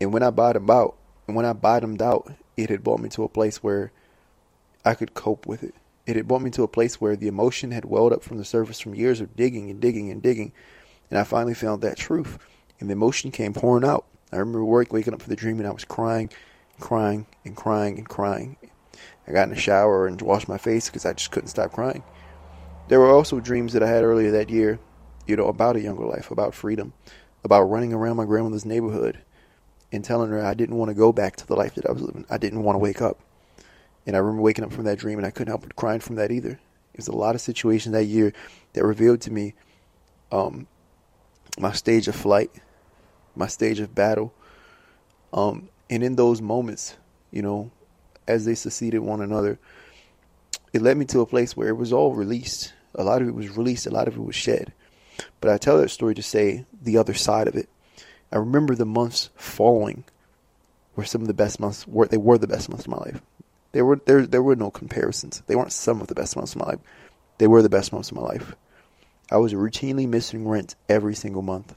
And 0.00 0.12
when 0.12 0.22
I 0.22 0.30
bottomed 0.30 0.70
out, 0.70 0.96
when 1.26 1.44
I 1.44 1.52
bottomed 1.52 2.00
out, 2.00 2.32
it 2.56 2.70
had 2.70 2.84
brought 2.84 3.00
me 3.00 3.08
to 3.10 3.24
a 3.24 3.28
place 3.28 3.62
where 3.62 3.92
I 4.84 4.94
could 4.94 5.14
cope 5.14 5.46
with 5.46 5.64
it. 5.64 5.74
It 6.06 6.14
had 6.14 6.28
brought 6.28 6.42
me 6.42 6.50
to 6.50 6.62
a 6.62 6.68
place 6.68 7.00
where 7.00 7.16
the 7.16 7.26
emotion 7.26 7.72
had 7.72 7.84
welled 7.84 8.12
up 8.12 8.22
from 8.22 8.38
the 8.38 8.44
surface 8.44 8.78
from 8.78 8.94
years 8.94 9.20
of 9.20 9.34
digging 9.34 9.70
and 9.70 9.80
digging 9.80 10.10
and 10.10 10.22
digging. 10.22 10.52
And 11.10 11.18
I 11.18 11.24
finally 11.24 11.54
found 11.54 11.82
that 11.82 11.96
truth. 11.96 12.38
And 12.78 12.88
the 12.88 12.92
emotion 12.92 13.32
came 13.32 13.52
pouring 13.52 13.84
out. 13.84 14.04
I 14.32 14.36
remember 14.36 14.64
waking 14.64 15.14
up 15.14 15.22
from 15.22 15.30
the 15.30 15.36
dream 15.36 15.58
and 15.58 15.66
I 15.66 15.72
was 15.72 15.84
crying, 15.84 16.30
crying, 16.78 17.26
and 17.44 17.56
crying 17.56 17.98
and 17.98 18.08
crying. 18.08 18.56
I 19.26 19.32
got 19.32 19.44
in 19.44 19.50
the 19.50 19.60
shower 19.60 20.06
and 20.06 20.20
washed 20.22 20.48
my 20.48 20.58
face 20.58 20.88
because 20.88 21.04
I 21.04 21.12
just 21.12 21.30
couldn't 21.30 21.48
stop 21.48 21.72
crying. 21.72 22.02
There 22.88 23.00
were 23.00 23.10
also 23.10 23.40
dreams 23.40 23.72
that 23.72 23.82
I 23.82 23.88
had 23.88 24.04
earlier 24.04 24.30
that 24.30 24.50
year, 24.50 24.78
you 25.26 25.36
know, 25.36 25.48
about 25.48 25.76
a 25.76 25.80
younger 25.80 26.04
life, 26.04 26.30
about 26.30 26.54
freedom, 26.54 26.92
about 27.42 27.62
running 27.62 27.92
around 27.92 28.16
my 28.16 28.24
grandmother's 28.24 28.64
neighborhood 28.64 29.18
and 29.92 30.04
telling 30.04 30.30
her 30.30 30.44
I 30.44 30.54
didn't 30.54 30.76
want 30.76 30.90
to 30.90 30.94
go 30.94 31.12
back 31.12 31.36
to 31.36 31.46
the 31.46 31.56
life 31.56 31.74
that 31.74 31.86
I 31.86 31.92
was 31.92 32.02
living. 32.02 32.24
I 32.30 32.38
didn't 32.38 32.62
want 32.62 32.76
to 32.76 32.80
wake 32.80 33.02
up. 33.02 33.18
And 34.06 34.14
I 34.14 34.20
remember 34.20 34.42
waking 34.42 34.64
up 34.64 34.72
from 34.72 34.84
that 34.84 34.98
dream 34.98 35.18
and 35.18 35.26
I 35.26 35.30
couldn't 35.30 35.50
help 35.50 35.62
but 35.62 35.74
crying 35.74 36.00
from 36.00 36.16
that 36.16 36.30
either. 36.30 36.50
It 36.50 36.98
was 36.98 37.08
a 37.08 37.16
lot 37.16 37.34
of 37.34 37.40
situations 37.40 37.92
that 37.92 38.04
year 38.04 38.32
that 38.74 38.84
revealed 38.84 39.20
to 39.22 39.32
me 39.32 39.54
um, 40.30 40.66
my 41.58 41.72
stage 41.72 42.08
of 42.08 42.14
flight, 42.14 42.50
my 43.34 43.48
stage 43.48 43.80
of 43.80 43.94
battle. 43.94 44.32
Um, 45.32 45.68
and 45.90 46.02
in 46.02 46.16
those 46.16 46.40
moments, 46.40 46.96
you 47.30 47.42
know, 47.42 47.70
as 48.26 48.44
they 48.44 48.54
succeeded 48.54 49.00
one 49.00 49.20
another, 49.20 49.58
it 50.72 50.82
led 50.82 50.96
me 50.96 51.04
to 51.06 51.20
a 51.20 51.26
place 51.26 51.56
where 51.56 51.68
it 51.68 51.76
was 51.76 51.92
all 51.92 52.14
released. 52.14 52.72
A 52.94 53.04
lot 53.04 53.22
of 53.22 53.28
it 53.28 53.34
was 53.34 53.56
released, 53.56 53.86
a 53.86 53.90
lot 53.90 54.08
of 54.08 54.16
it 54.16 54.22
was 54.22 54.34
shed. 54.34 54.72
But 55.40 55.50
I 55.50 55.58
tell 55.58 55.78
that 55.78 55.90
story 55.90 56.14
to 56.14 56.22
say 56.22 56.64
the 56.80 56.98
other 56.98 57.14
side 57.14 57.48
of 57.48 57.54
it. 57.54 57.68
I 58.32 58.36
remember 58.36 58.74
the 58.74 58.84
months 58.84 59.30
following 59.36 60.04
were 60.94 61.04
some 61.04 61.20
of 61.20 61.28
the 61.28 61.34
best 61.34 61.60
months. 61.60 61.86
Were 61.86 62.06
they 62.06 62.16
were 62.16 62.38
the 62.38 62.46
best 62.46 62.68
months 62.68 62.86
of 62.86 62.90
my 62.90 62.98
life. 62.98 63.22
There 63.72 63.84
were 63.84 64.00
there 64.04 64.26
there 64.26 64.42
were 64.42 64.56
no 64.56 64.70
comparisons. 64.70 65.42
They 65.46 65.54
weren't 65.54 65.72
some 65.72 66.00
of 66.00 66.08
the 66.08 66.14
best 66.14 66.36
months 66.36 66.54
of 66.54 66.60
my 66.60 66.66
life. 66.66 66.80
They 67.38 67.46
were 67.46 67.62
the 67.62 67.68
best 67.68 67.92
months 67.92 68.10
of 68.10 68.16
my 68.16 68.22
life. 68.22 68.54
I 69.30 69.36
was 69.36 69.52
routinely 69.52 70.08
missing 70.08 70.48
rent 70.48 70.74
every 70.88 71.14
single 71.14 71.42
month. 71.42 71.74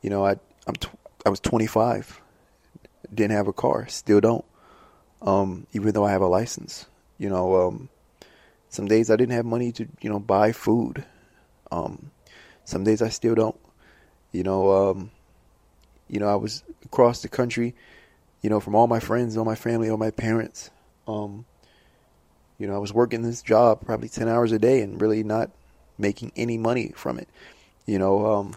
You 0.00 0.10
know, 0.10 0.24
I 0.24 0.36
I'm 0.66 0.74
tw- 0.74 0.98
I 1.24 1.28
was 1.28 1.40
25, 1.40 2.20
didn't 3.14 3.36
have 3.36 3.46
a 3.46 3.52
car, 3.52 3.86
still 3.88 4.20
don't. 4.20 4.44
Um, 5.22 5.66
even 5.72 5.94
though 5.94 6.04
I 6.04 6.10
have 6.10 6.22
a 6.22 6.26
license, 6.26 6.86
you 7.18 7.30
know, 7.30 7.68
um, 7.68 7.88
some 8.68 8.86
days 8.86 9.10
I 9.10 9.16
didn't 9.16 9.34
have 9.34 9.46
money 9.46 9.72
to 9.72 9.86
you 10.00 10.10
know 10.10 10.18
buy 10.18 10.52
food. 10.52 11.04
Um, 11.70 12.10
some 12.64 12.84
days 12.84 13.02
I 13.02 13.08
still 13.08 13.34
don't. 13.34 13.58
You 14.32 14.42
know, 14.42 14.90
um, 14.90 15.10
you 16.08 16.20
know, 16.20 16.28
I 16.28 16.36
was 16.36 16.62
across 16.84 17.22
the 17.22 17.28
country, 17.28 17.74
you 18.42 18.50
know, 18.50 18.60
from 18.60 18.74
all 18.74 18.86
my 18.86 19.00
friends, 19.00 19.36
all 19.36 19.44
my 19.44 19.54
family, 19.54 19.88
all 19.88 19.96
my 19.96 20.10
parents. 20.10 20.70
Um, 21.06 21.46
you 22.58 22.66
know, 22.66 22.74
I 22.74 22.78
was 22.78 22.92
working 22.92 23.22
this 23.22 23.42
job 23.42 23.84
probably 23.84 24.08
10 24.08 24.28
hours 24.28 24.52
a 24.52 24.58
day 24.58 24.82
and 24.82 25.00
really 25.00 25.24
not 25.24 25.50
making 25.98 26.32
any 26.36 26.58
money 26.58 26.92
from 26.94 27.18
it. 27.18 27.28
You 27.86 27.98
know, 27.98 28.26
um, 28.26 28.54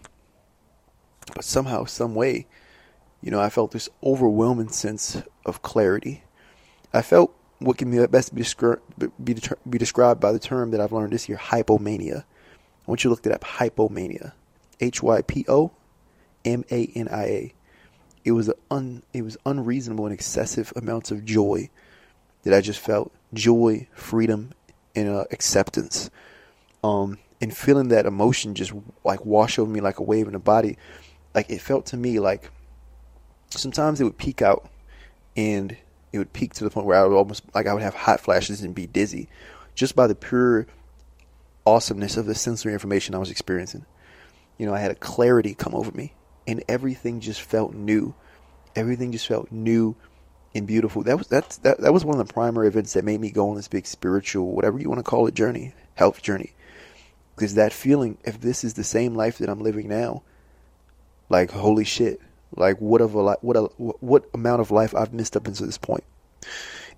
but 1.34 1.44
somehow, 1.44 1.86
some 1.86 2.14
way, 2.14 2.46
you 3.22 3.32
know, 3.32 3.40
I 3.40 3.50
felt 3.50 3.72
this 3.72 3.90
overwhelming 4.04 4.70
sense 4.70 5.24
of 5.46 5.62
clarity. 5.62 6.25
I 6.96 7.02
felt 7.02 7.36
what 7.60 7.78
can 7.78 7.92
be 7.92 8.06
best 8.08 8.34
be, 8.34 8.42
descri- 8.42 8.80
be, 8.98 9.36
be 9.70 9.78
described 9.78 10.22
by 10.22 10.32
the 10.32 10.40
term 10.40 10.72
that 10.72 10.80
I've 10.80 10.94
learned 10.94 11.12
this 11.12 11.28
year, 11.28 11.38
hypomania. 11.38 12.24
I 12.24 12.24
want 12.86 13.04
you 13.04 13.10
to 13.10 13.16
look 13.16 13.26
it 13.26 13.32
up, 13.32 13.42
hypomania. 13.42 14.32
H 14.80 15.04
Y 15.04 15.22
P 15.22 15.46
O 15.48 15.72
M 16.44 16.64
A 16.72 16.90
N 16.96 17.08
I 17.10 17.26
A. 17.26 17.54
It 18.24 18.32
was 18.32 18.52
un 18.72 19.04
it 19.14 19.24
was 19.24 19.38
unreasonable 19.46 20.06
and 20.06 20.14
excessive 20.14 20.72
amounts 20.76 21.12
of 21.12 21.26
joy 21.26 21.70
that 22.44 22.54
I 22.54 22.62
just 22.62 22.80
felt 22.80 23.12
joy, 23.34 23.88
freedom, 23.94 24.52
and 24.96 25.10
uh, 25.10 25.26
acceptance. 25.32 26.10
Um, 26.84 27.18
and 27.42 27.56
feeling 27.56 27.90
that 27.90 28.06
emotion 28.06 28.56
just 28.56 28.74
like 29.04 29.26
wash 29.26 29.60
over 29.60 29.70
me 29.70 29.82
like 29.82 30.00
a 30.00 30.04
wave 30.04 30.28
in 30.28 30.34
the 30.34 30.40
body, 30.40 30.78
like 31.34 31.50
it 31.50 31.62
felt 31.62 31.88
to 31.88 31.98
me 31.98 32.20
like 32.20 32.50
sometimes 33.50 34.00
it 34.00 34.04
would 34.06 34.18
peak 34.18 34.42
out 34.42 34.70
and 35.36 35.76
it 36.16 36.20
would 36.20 36.34
peak 36.34 36.54
to 36.56 36.64
the 36.64 36.70
point 36.70 36.88
where 36.88 37.00
I 37.00 37.06
would 37.06 37.16
almost 37.16 37.44
like 37.54 37.68
I 37.68 37.74
would 37.74 37.84
have 37.84 37.94
hot 37.94 38.20
flashes 38.20 38.62
and 38.62 38.74
be 38.74 38.88
dizzy 38.88 39.30
just 39.76 39.96
by 39.96 40.08
the 40.08 40.16
pure 40.16 40.66
awesomeness 41.66 42.18
of 42.18 42.26
the 42.26 42.36
sensory 42.36 42.74
information 42.74 43.14
I 43.14 43.20
was 43.20 43.32
experiencing. 43.32 43.86
You 44.58 44.66
know, 44.66 44.74
I 44.74 44.80
had 44.80 44.92
a 44.92 44.96
clarity 44.96 45.54
come 45.54 45.76
over 45.76 45.92
me 45.92 46.14
and 46.48 46.64
everything 46.68 47.20
just 47.20 47.42
felt 47.42 47.74
new. 47.74 48.16
Everything 48.76 49.12
just 49.12 49.28
felt 49.28 49.52
new 49.52 49.96
and 50.54 50.66
beautiful. 50.66 51.04
That 51.04 51.18
was 51.18 51.28
that's 51.28 51.58
that, 51.58 51.80
that 51.82 51.94
was 51.94 52.06
one 52.06 52.20
of 52.20 52.26
the 52.26 52.34
primary 52.34 52.68
events 52.68 52.94
that 52.94 53.04
made 53.04 53.20
me 53.20 53.32
go 53.32 53.50
on 53.50 53.56
this 53.56 53.68
big 53.68 53.86
spiritual, 53.86 54.52
whatever 54.52 54.80
you 54.80 54.90
want 54.90 55.00
to 55.00 55.04
call 55.04 55.28
it, 55.28 55.34
journey, 55.34 55.74
health 55.96 56.22
journey. 56.22 56.54
Because 57.36 57.56
that 57.56 57.74
feeling, 57.74 58.18
if 58.24 58.40
this 58.40 58.64
is 58.64 58.76
the 58.76 58.84
same 58.84 59.14
life 59.14 59.40
that 59.40 59.50
I'm 59.50 59.60
living 59.60 59.90
now, 59.90 60.24
like 61.30 61.52
holy 61.52 61.84
shit, 61.84 62.22
like 62.56 62.80
what 62.80 63.02
of 63.02 63.16
a 63.16 63.36
what 63.42 63.58
a 63.58 63.64
what 63.78 64.30
amount 64.34 64.62
of 64.62 64.72
life 64.72 64.96
I've 64.96 65.14
missed 65.14 65.36
up 65.36 65.48
until 65.48 65.66
this 65.66 65.78
point. 65.78 66.04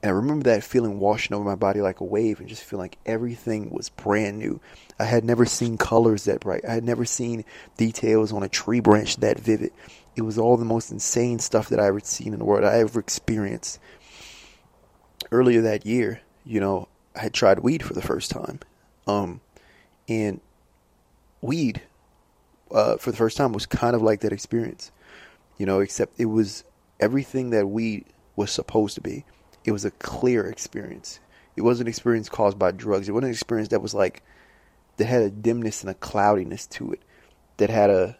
And 0.04 0.12
I 0.12 0.14
remember 0.14 0.44
that 0.44 0.64
feeling 0.64 1.00
washing 1.00 1.36
over 1.36 1.44
my 1.44 1.56
body 1.56 1.82
like 1.82 2.02
a 2.02 2.06
wave 2.06 2.40
and 2.40 2.48
just 2.48 2.64
feeling 2.64 2.84
like 2.84 2.98
everything 3.06 3.72
was 3.72 3.90
brand 3.90 4.38
new. 4.38 4.60
I 5.00 5.06
had 5.06 5.24
never 5.24 5.46
seen 5.46 5.78
colors 5.78 6.26
that 6.26 6.42
bright. 6.42 6.66
I 6.68 6.74
had 6.74 6.84
never 6.84 7.04
seen 7.04 7.46
details 7.78 8.32
on 8.32 8.44
a 8.44 8.50
tree 8.50 8.80
branch 8.80 9.18
that 9.18 9.40
vivid. 9.40 9.72
It 10.16 10.22
was 10.22 10.38
all 10.38 10.58
the 10.58 10.66
most 10.66 10.92
insane 10.92 11.40
stuff 11.40 11.70
that 11.70 11.80
I 11.80 11.88
ever 11.88 12.00
seen 12.00 12.34
in 12.34 12.40
the 12.40 12.46
world, 12.46 12.64
I 12.64 12.80
ever 12.80 13.00
experienced. 13.00 13.80
Earlier 15.32 15.62
that 15.62 15.86
year, 15.86 16.22
you 16.46 16.60
know, 16.60 16.88
I 17.16 17.22
had 17.22 17.34
tried 17.34 17.60
weed 17.60 17.84
for 17.84 17.94
the 17.94 18.02
first 18.02 18.30
time. 18.30 18.60
Um, 19.08 19.42
and 20.08 20.42
weed, 21.42 21.82
uh, 22.72 22.98
for 22.98 23.12
the 23.12 23.18
first 23.18 23.38
time 23.38 23.52
was 23.52 23.66
kind 23.66 23.96
of 23.96 24.02
like 24.02 24.22
that 24.22 24.32
experience, 24.32 24.92
you 25.58 25.66
know, 25.66 25.80
except 25.80 26.20
it 26.20 26.26
was 26.26 26.64
everything 27.00 27.50
that 27.52 27.68
weed 27.68 28.06
was 28.36 28.52
supposed 28.52 28.96
to 28.96 29.02
be. 29.02 29.26
It 29.66 29.72
was 29.72 29.86
a 29.86 29.92
clear 29.92 30.46
experience. 30.46 31.20
It 31.56 31.62
wasn't 31.62 31.88
an 31.88 31.90
experience 31.90 32.30
caused 32.30 32.58
by 32.60 32.72
drugs. 32.72 33.10
It 33.10 33.12
wasn't 33.12 33.28
an 33.28 33.34
experience 33.34 33.70
that 33.70 33.82
was 33.82 33.94
like 33.94 34.24
that 34.98 35.06
had 35.06 35.22
a 35.22 35.30
dimness 35.30 35.82
and 35.82 35.90
a 35.90 35.96
cloudiness 35.96 36.66
to 36.68 36.94
it, 36.94 37.02
that 37.58 37.70
had 37.70 37.90
a 37.90 38.18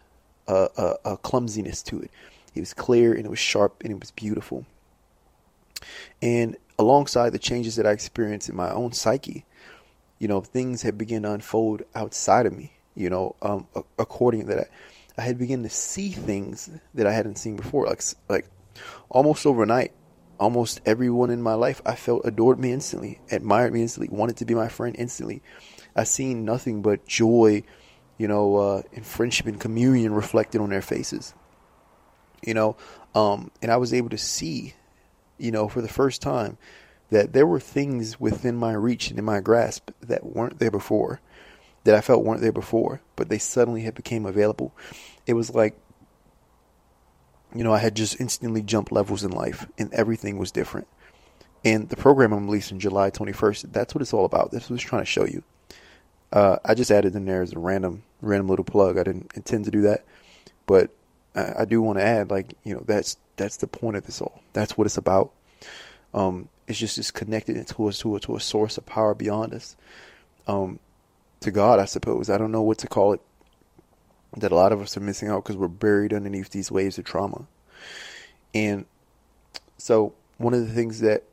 a, 0.48 0.70
a, 0.78 1.12
a 1.12 1.18
clumsiness 1.18 1.84
to 1.84 2.02
it. 2.02 2.12
It 2.56 2.60
was 2.62 2.74
clear 2.74 3.14
and 3.14 3.26
it 3.26 3.30
was 3.30 3.40
sharp 3.40 3.84
and 3.84 3.92
it 3.92 4.00
was 4.00 4.12
beautiful. 4.12 4.66
And 6.22 6.58
alongside 6.80 7.32
the 7.32 7.40
changes 7.40 7.76
that 7.76 7.86
I 7.86 7.92
experienced 7.92 8.50
in 8.50 8.56
my 8.56 8.72
own 8.72 8.94
psyche, 8.94 9.46
you 10.20 10.28
know, 10.28 10.42
things 10.42 10.82
had 10.82 10.98
begun 10.98 11.24
to 11.24 11.34
unfold 11.34 11.84
outside 11.94 12.46
of 12.46 12.58
me. 12.58 12.74
You 12.96 13.12
know, 13.12 13.36
um, 13.44 13.68
according 14.00 14.48
to 14.48 14.56
that, 14.56 14.70
I 15.18 15.24
had 15.24 15.38
begun 15.38 15.64
to 15.64 15.70
see 15.70 16.10
things 16.10 16.70
that 16.94 17.08
I 17.08 17.14
hadn't 17.14 17.38
seen 17.38 17.56
before. 17.56 17.88
Like, 17.88 18.04
like 18.30 18.48
almost 19.10 19.46
overnight, 19.46 19.92
almost 20.40 20.82
everyone 20.86 21.30
in 21.30 21.42
my 21.42 21.56
life 21.56 21.82
I 21.86 21.96
felt 21.96 22.26
adored 22.26 22.60
me 22.60 22.72
instantly, 22.72 23.20
admired 23.32 23.74
me 23.74 23.82
instantly, 23.82 24.16
wanted 24.16 24.38
to 24.38 24.46
be 24.46 24.54
my 24.54 24.68
friend 24.68 24.96
instantly. 24.98 25.42
I 25.96 26.04
seen 26.04 26.46
nothing 26.46 26.82
but 26.82 27.08
joy, 27.08 27.64
you 28.18 28.28
know, 28.28 28.56
uh, 28.58 28.82
and 28.94 29.06
friendship 29.06 29.48
and 29.48 29.60
communion 29.60 30.14
reflected 30.14 30.62
on 30.62 30.70
their 30.70 30.82
faces. 30.82 31.34
You 32.46 32.54
know, 32.54 32.78
um, 33.16 33.50
and 33.64 33.72
I 33.72 33.78
was 33.78 33.94
able 33.94 34.10
to 34.10 34.18
see, 34.18 34.76
you 35.40 35.52
know, 35.52 35.68
for 35.68 35.82
the 35.82 35.88
first 35.88 36.22
time, 36.22 36.60
that 37.10 37.34
there 37.34 37.48
were 37.48 37.60
things 37.60 38.20
within 38.20 38.56
my 38.56 38.74
reach 38.74 39.10
and 39.10 39.18
in 39.18 39.26
my 39.26 39.40
grasp 39.40 39.90
that 40.02 40.26
weren't 40.26 40.60
there 40.60 40.70
before, 40.70 41.20
that 41.88 41.96
I 41.96 42.02
felt 42.02 42.26
weren't 42.26 42.42
there 42.42 42.52
before, 42.52 43.00
but 43.16 43.30
they 43.30 43.38
suddenly 43.38 43.84
had 43.84 43.96
became 43.96 44.26
available. 44.26 44.76
It 45.26 45.36
was 45.36 45.56
like, 45.56 45.80
you 47.56 47.64
know, 47.64 47.74
I 47.74 47.78
had 47.78 47.96
just 47.96 48.20
instantly 48.20 48.62
jumped 48.62 48.92
levels 48.92 49.24
in 49.24 49.32
life, 49.32 49.66
and 49.78 49.94
everything 49.94 50.38
was 50.38 50.52
different. 50.52 50.86
And 51.64 51.88
the 51.88 51.96
program 51.96 52.34
I'm 52.34 52.46
releasing 52.46 52.78
July 52.78 53.10
21st, 53.10 53.72
that's 53.72 53.96
what 53.96 54.02
it's 54.02 54.14
all 54.14 54.26
about. 54.26 54.52
This 54.52 54.70
was 54.70 54.82
trying 54.82 55.04
to 55.04 55.06
show 55.06 55.26
you. 55.26 55.44
Uh, 56.34 56.58
I 56.66 56.74
just 56.74 56.92
added 56.92 57.16
in 57.16 57.24
there 57.24 57.42
as 57.42 57.54
a 57.54 57.60
random, 57.60 58.04
random 58.22 58.50
little 58.50 58.66
plug. 58.66 58.98
I 58.98 59.04
didn't 59.04 59.32
intend 59.36 59.64
to 59.64 59.72
do 59.72 59.84
that, 59.84 60.04
but 60.66 60.92
I, 61.36 61.54
I 61.60 61.66
do 61.66 61.82
want 61.82 62.00
to 62.00 62.04
add, 62.04 62.30
like, 62.30 62.54
you 62.66 62.74
know, 62.74 62.84
that's 62.86 63.16
that's 63.38 63.56
the 63.56 63.68
point 63.68 63.96
of 63.96 64.06
this 64.06 64.20
all. 64.20 64.42
That's 64.52 64.78
what 64.78 64.88
it's 64.88 64.98
about. 64.98 65.32
Um, 66.14 66.50
it's 66.68 66.80
just 66.80 66.98
it's 66.98 67.12
connected 67.12 67.66
to 67.66 67.88
us 67.88 68.00
to 68.00 68.18
a, 68.18 68.20
to 68.20 68.36
a 68.36 68.42
source 68.42 68.78
of 68.78 68.86
power 68.86 69.16
beyond 69.16 69.54
us, 69.54 69.78
um, 70.48 70.80
to 71.48 71.52
God, 71.52 71.80
I 71.80 71.86
suppose. 71.86 72.30
I 72.30 72.38
don't 72.38 72.52
know 72.52 72.62
what 72.62 72.78
to 72.80 72.88
call 72.88 73.14
it. 73.14 73.22
That 74.36 74.52
a 74.52 74.56
lot 74.56 74.72
of 74.72 74.82
us 74.82 74.96
are 74.96 75.02
missing 75.02 75.30
out 75.30 75.44
because 75.44 75.58
we're 75.58 75.68
buried 75.68 76.14
underneath 76.14 76.50
these 76.52 76.70
waves 76.70 76.98
of 76.98 77.06
trauma, 77.06 77.48
and 78.54 78.86
so 79.78 80.14
one 80.38 80.54
of 80.54 80.68
the 80.68 80.74
things 80.74 81.00
that 81.00 81.24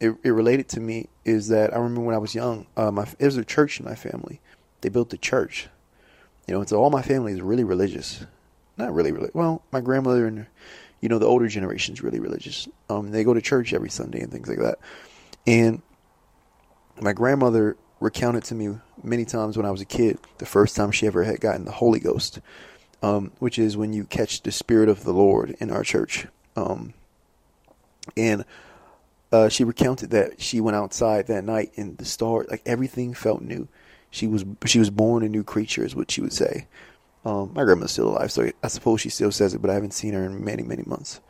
it, 0.00 0.14
it 0.22 0.30
related 0.30 0.68
to 0.70 0.80
me 0.80 1.08
is 1.24 1.48
that 1.48 1.72
I 1.72 1.78
remember 1.78 2.02
when 2.02 2.14
I 2.14 2.18
was 2.18 2.34
young, 2.34 2.66
uh, 2.76 2.90
my, 2.90 3.06
was 3.18 3.36
a 3.36 3.44
church 3.44 3.80
in 3.80 3.86
my 3.86 3.94
family. 3.94 4.40
They 4.82 4.88
built 4.88 5.12
a 5.12 5.18
church, 5.18 5.68
you 6.46 6.54
know, 6.54 6.60
and 6.60 6.68
so 6.68 6.82
all 6.82 6.90
my 6.90 7.02
family 7.02 7.32
is 7.32 7.40
really 7.40 7.64
religious. 7.64 8.24
Not 8.76 8.92
really, 8.92 9.12
really. 9.12 9.30
Well, 9.32 9.62
my 9.72 9.80
grandmother 9.80 10.26
and, 10.26 10.46
you 11.00 11.08
know, 11.08 11.18
the 11.18 11.26
older 11.26 11.48
generation 11.48 11.94
is 11.94 12.02
really 12.02 12.20
religious. 12.20 12.68
Um, 12.90 13.10
they 13.10 13.24
go 13.24 13.32
to 13.32 13.40
church 13.40 13.72
every 13.72 13.90
Sunday 13.90 14.20
and 14.20 14.30
things 14.30 14.48
like 14.48 14.58
that. 14.58 14.78
And 15.46 15.80
my 17.00 17.12
grandmother 17.12 17.76
recounted 18.00 18.44
to 18.44 18.54
me 18.54 18.78
many 19.02 19.24
times 19.24 19.56
when 19.56 19.66
I 19.66 19.70
was 19.70 19.80
a 19.80 19.86
kid 19.86 20.18
the 20.38 20.46
first 20.46 20.76
time 20.76 20.90
she 20.90 21.06
ever 21.06 21.24
had 21.24 21.40
gotten 21.40 21.64
the 21.64 21.72
Holy 21.72 22.00
Ghost, 22.00 22.40
um, 23.02 23.32
which 23.38 23.58
is 23.58 23.76
when 23.76 23.92
you 23.92 24.04
catch 24.04 24.42
the 24.42 24.52
Spirit 24.52 24.88
of 24.88 25.04
the 25.04 25.12
Lord 25.12 25.56
in 25.58 25.70
our 25.70 25.82
church. 25.82 26.26
Um, 26.56 26.94
and 28.16 28.44
uh, 29.32 29.48
she 29.48 29.64
recounted 29.64 30.10
that 30.10 30.40
she 30.40 30.60
went 30.60 30.76
outside 30.76 31.26
that 31.26 31.44
night 31.44 31.72
and 31.76 31.98
the 31.98 32.04
star, 32.04 32.46
like 32.50 32.62
everything 32.66 33.14
felt 33.14 33.42
new. 33.42 33.68
She 34.10 34.28
was 34.28 34.44
she 34.64 34.78
was 34.78 34.90
born 34.90 35.24
a 35.24 35.28
new 35.28 35.42
creature, 35.42 35.84
is 35.84 35.96
what 35.96 36.10
she 36.10 36.20
would 36.20 36.32
say. 36.32 36.68
Um, 37.24 37.52
my 37.54 37.64
grandma's 37.64 37.90
still 37.90 38.10
alive, 38.10 38.30
so 38.30 38.50
I 38.62 38.68
suppose 38.68 39.00
she 39.00 39.08
still 39.08 39.32
says 39.32 39.54
it, 39.54 39.62
but 39.62 39.70
I 39.70 39.74
haven't 39.74 39.94
seen 39.94 40.14
her 40.14 40.24
in 40.24 40.44
many 40.44 40.62
many 40.62 40.84
months. 40.86 41.20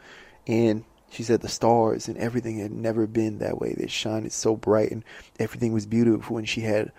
And 0.46 0.84
she 1.14 1.22
said 1.22 1.40
the 1.40 1.48
stars 1.48 2.08
and 2.08 2.18
everything 2.18 2.58
had 2.58 2.72
never 2.72 3.06
been 3.06 3.38
that 3.38 3.60
way. 3.60 3.74
They 3.74 3.86
shined 3.86 4.32
so 4.32 4.56
bright 4.56 4.90
and 4.90 5.04
everything 5.38 5.72
was 5.72 5.86
beautiful. 5.86 6.38
And 6.38 6.48
she 6.48 6.62
had 6.62 6.92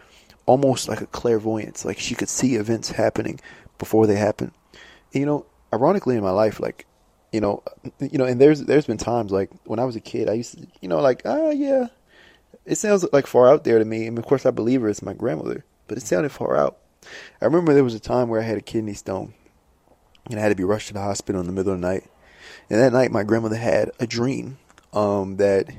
almost 0.46 0.88
like 0.88 1.02
a 1.02 1.08
clairvoyance, 1.08 1.84
like 1.84 2.00
she 2.00 2.16
could 2.16 2.30
see 2.30 2.56
events 2.56 2.92
happening 2.92 3.40
before 3.78 4.08
they 4.08 4.16
happen. 4.16 4.52
And, 5.14 5.20
you 5.20 5.26
know, 5.26 5.46
ironically 5.74 6.16
in 6.16 6.24
my 6.24 6.32
life, 6.32 6.60
like 6.60 6.86
you 7.36 7.42
know, 7.42 7.64
you 8.00 8.18
know, 8.18 8.24
and 8.24 8.40
there's 8.40 8.62
there's 8.62 8.88
been 8.88 8.98
times 8.98 9.30
like 9.30 9.50
when 9.66 9.78
I 9.78 9.84
was 9.84 9.98
a 9.98 10.00
kid, 10.00 10.30
I 10.30 10.34
used 10.34 10.58
to, 10.58 10.68
you 10.80 10.88
know, 10.88 11.02
like 11.02 11.22
ah 11.26 11.50
yeah, 11.50 11.88
it 12.66 12.76
sounds 12.76 13.06
like 13.12 13.28
far 13.28 13.50
out 13.50 13.66
there 13.66 13.78
to 13.78 13.84
me, 13.84 14.08
and 14.08 14.18
of 14.18 14.26
course 14.26 14.46
I 14.46 14.52
believe 14.52 14.82
her, 14.82 14.88
it's 14.88 15.02
my 15.02 15.14
grandmother, 15.14 15.66
but 15.90 15.98
it 15.98 16.02
sounded 16.02 16.32
far 16.32 16.56
out. 16.56 16.78
I 17.42 17.46
remember 17.46 17.74
there 17.74 17.84
was 17.84 17.94
a 17.94 18.00
time 18.00 18.30
where 18.30 18.40
I 18.40 18.46
had 18.46 18.58
a 18.58 18.62
kidney 18.62 18.94
stone, 18.94 19.34
and 20.30 20.40
I 20.40 20.44
had 20.44 20.50
to 20.50 20.56
be 20.56 20.64
rushed 20.64 20.88
to 20.88 20.94
the 20.94 21.02
hospital 21.02 21.42
in 21.42 21.48
the 21.48 21.52
middle 21.52 21.74
of 21.74 21.82
the 21.82 21.86
night, 21.86 22.06
And 22.70 22.80
that 22.80 22.94
night, 22.94 23.12
my 23.12 23.24
grandmother 23.24 23.56
had 23.56 23.92
a 24.00 24.08
dream 24.08 24.58
um, 24.94 25.38
that, 25.38 25.70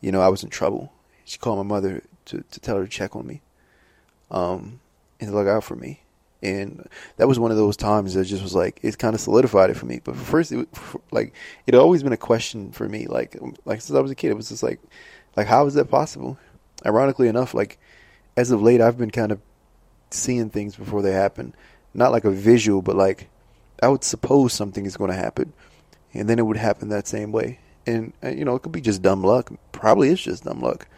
you 0.00 0.10
know, 0.10 0.20
I 0.20 0.28
was 0.28 0.42
in 0.42 0.50
trouble. 0.50 0.92
She 1.24 1.38
called 1.38 1.58
my 1.58 1.74
mother 1.74 2.02
to, 2.26 2.42
to 2.50 2.60
tell 2.60 2.76
her 2.76 2.84
to 2.84 2.90
check 2.90 3.14
on 3.14 3.26
me 3.26 3.42
um, 4.30 4.80
and 5.20 5.30
to 5.30 5.36
look 5.36 5.48
out 5.48 5.64
for 5.64 5.76
me. 5.76 6.00
And 6.42 6.88
that 7.16 7.28
was 7.28 7.38
one 7.38 7.50
of 7.50 7.56
those 7.56 7.76
times 7.76 8.14
that 8.14 8.24
just 8.26 8.42
was 8.42 8.54
like 8.54 8.78
it 8.82 8.98
kind 8.98 9.14
of 9.14 9.20
solidified 9.20 9.70
it 9.70 9.76
for 9.76 9.86
me. 9.86 10.00
But 10.04 10.16
first, 10.16 10.52
it, 10.52 10.56
was, 10.56 10.66
like 11.10 11.34
it 11.66 11.74
had 11.74 11.80
always 11.80 12.02
been 12.02 12.12
a 12.12 12.18
question 12.18 12.72
for 12.72 12.88
me. 12.88 13.06
Like 13.06 13.36
like 13.64 13.80
since 13.80 13.96
I 13.96 14.00
was 14.00 14.10
a 14.10 14.14
kid, 14.14 14.30
it 14.30 14.36
was 14.36 14.50
just 14.50 14.62
like 14.62 14.78
like 15.34 15.46
how 15.46 15.66
is 15.66 15.74
that 15.74 15.86
possible? 15.90 16.38
Ironically 16.84 17.28
enough, 17.28 17.54
like 17.54 17.78
as 18.36 18.50
of 18.50 18.62
late, 18.62 18.82
I've 18.82 18.98
been 18.98 19.10
kind 19.10 19.32
of 19.32 19.40
seeing 20.10 20.50
things 20.50 20.76
before 20.76 21.02
they 21.02 21.12
happen. 21.12 21.54
Not 21.94 22.12
like 22.12 22.24
a 22.24 22.30
visual, 22.30 22.82
but 22.82 22.96
like 22.96 23.28
I 23.82 23.88
would 23.88 24.04
suppose 24.04 24.52
something 24.52 24.86
is 24.86 24.96
going 24.96 25.10
to 25.10 25.16
happen, 25.16 25.52
and 26.14 26.28
then 26.28 26.38
it 26.38 26.46
would 26.46 26.56
happen 26.56 26.88
that 26.88 27.06
same 27.06 27.32
way. 27.32 27.60
And 27.86 28.12
uh, 28.22 28.28
you 28.30 28.44
know, 28.44 28.54
it 28.56 28.62
could 28.62 28.72
be 28.72 28.80
just 28.80 29.02
dumb 29.02 29.22
luck. 29.22 29.52
Probably 29.72 30.08
it's 30.10 30.22
just 30.22 30.44
dumb 30.44 30.60
luck. 30.60 30.88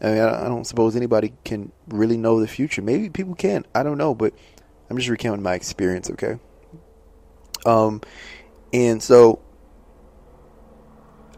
I 0.00 0.06
mean, 0.06 0.18
I 0.18 0.44
don't 0.44 0.66
suppose 0.66 0.94
anybody 0.94 1.32
can 1.44 1.72
really 1.88 2.18
know 2.18 2.40
the 2.40 2.48
future. 2.48 2.82
Maybe 2.82 3.08
people 3.08 3.34
can. 3.34 3.64
I 3.74 3.82
don't 3.82 3.96
know, 3.96 4.14
but 4.14 4.34
I'm 4.90 4.96
just 4.98 5.08
recounting 5.08 5.42
my 5.42 5.54
experience, 5.54 6.10
okay? 6.10 6.38
Um, 7.64 8.02
and 8.72 9.02
so 9.02 9.40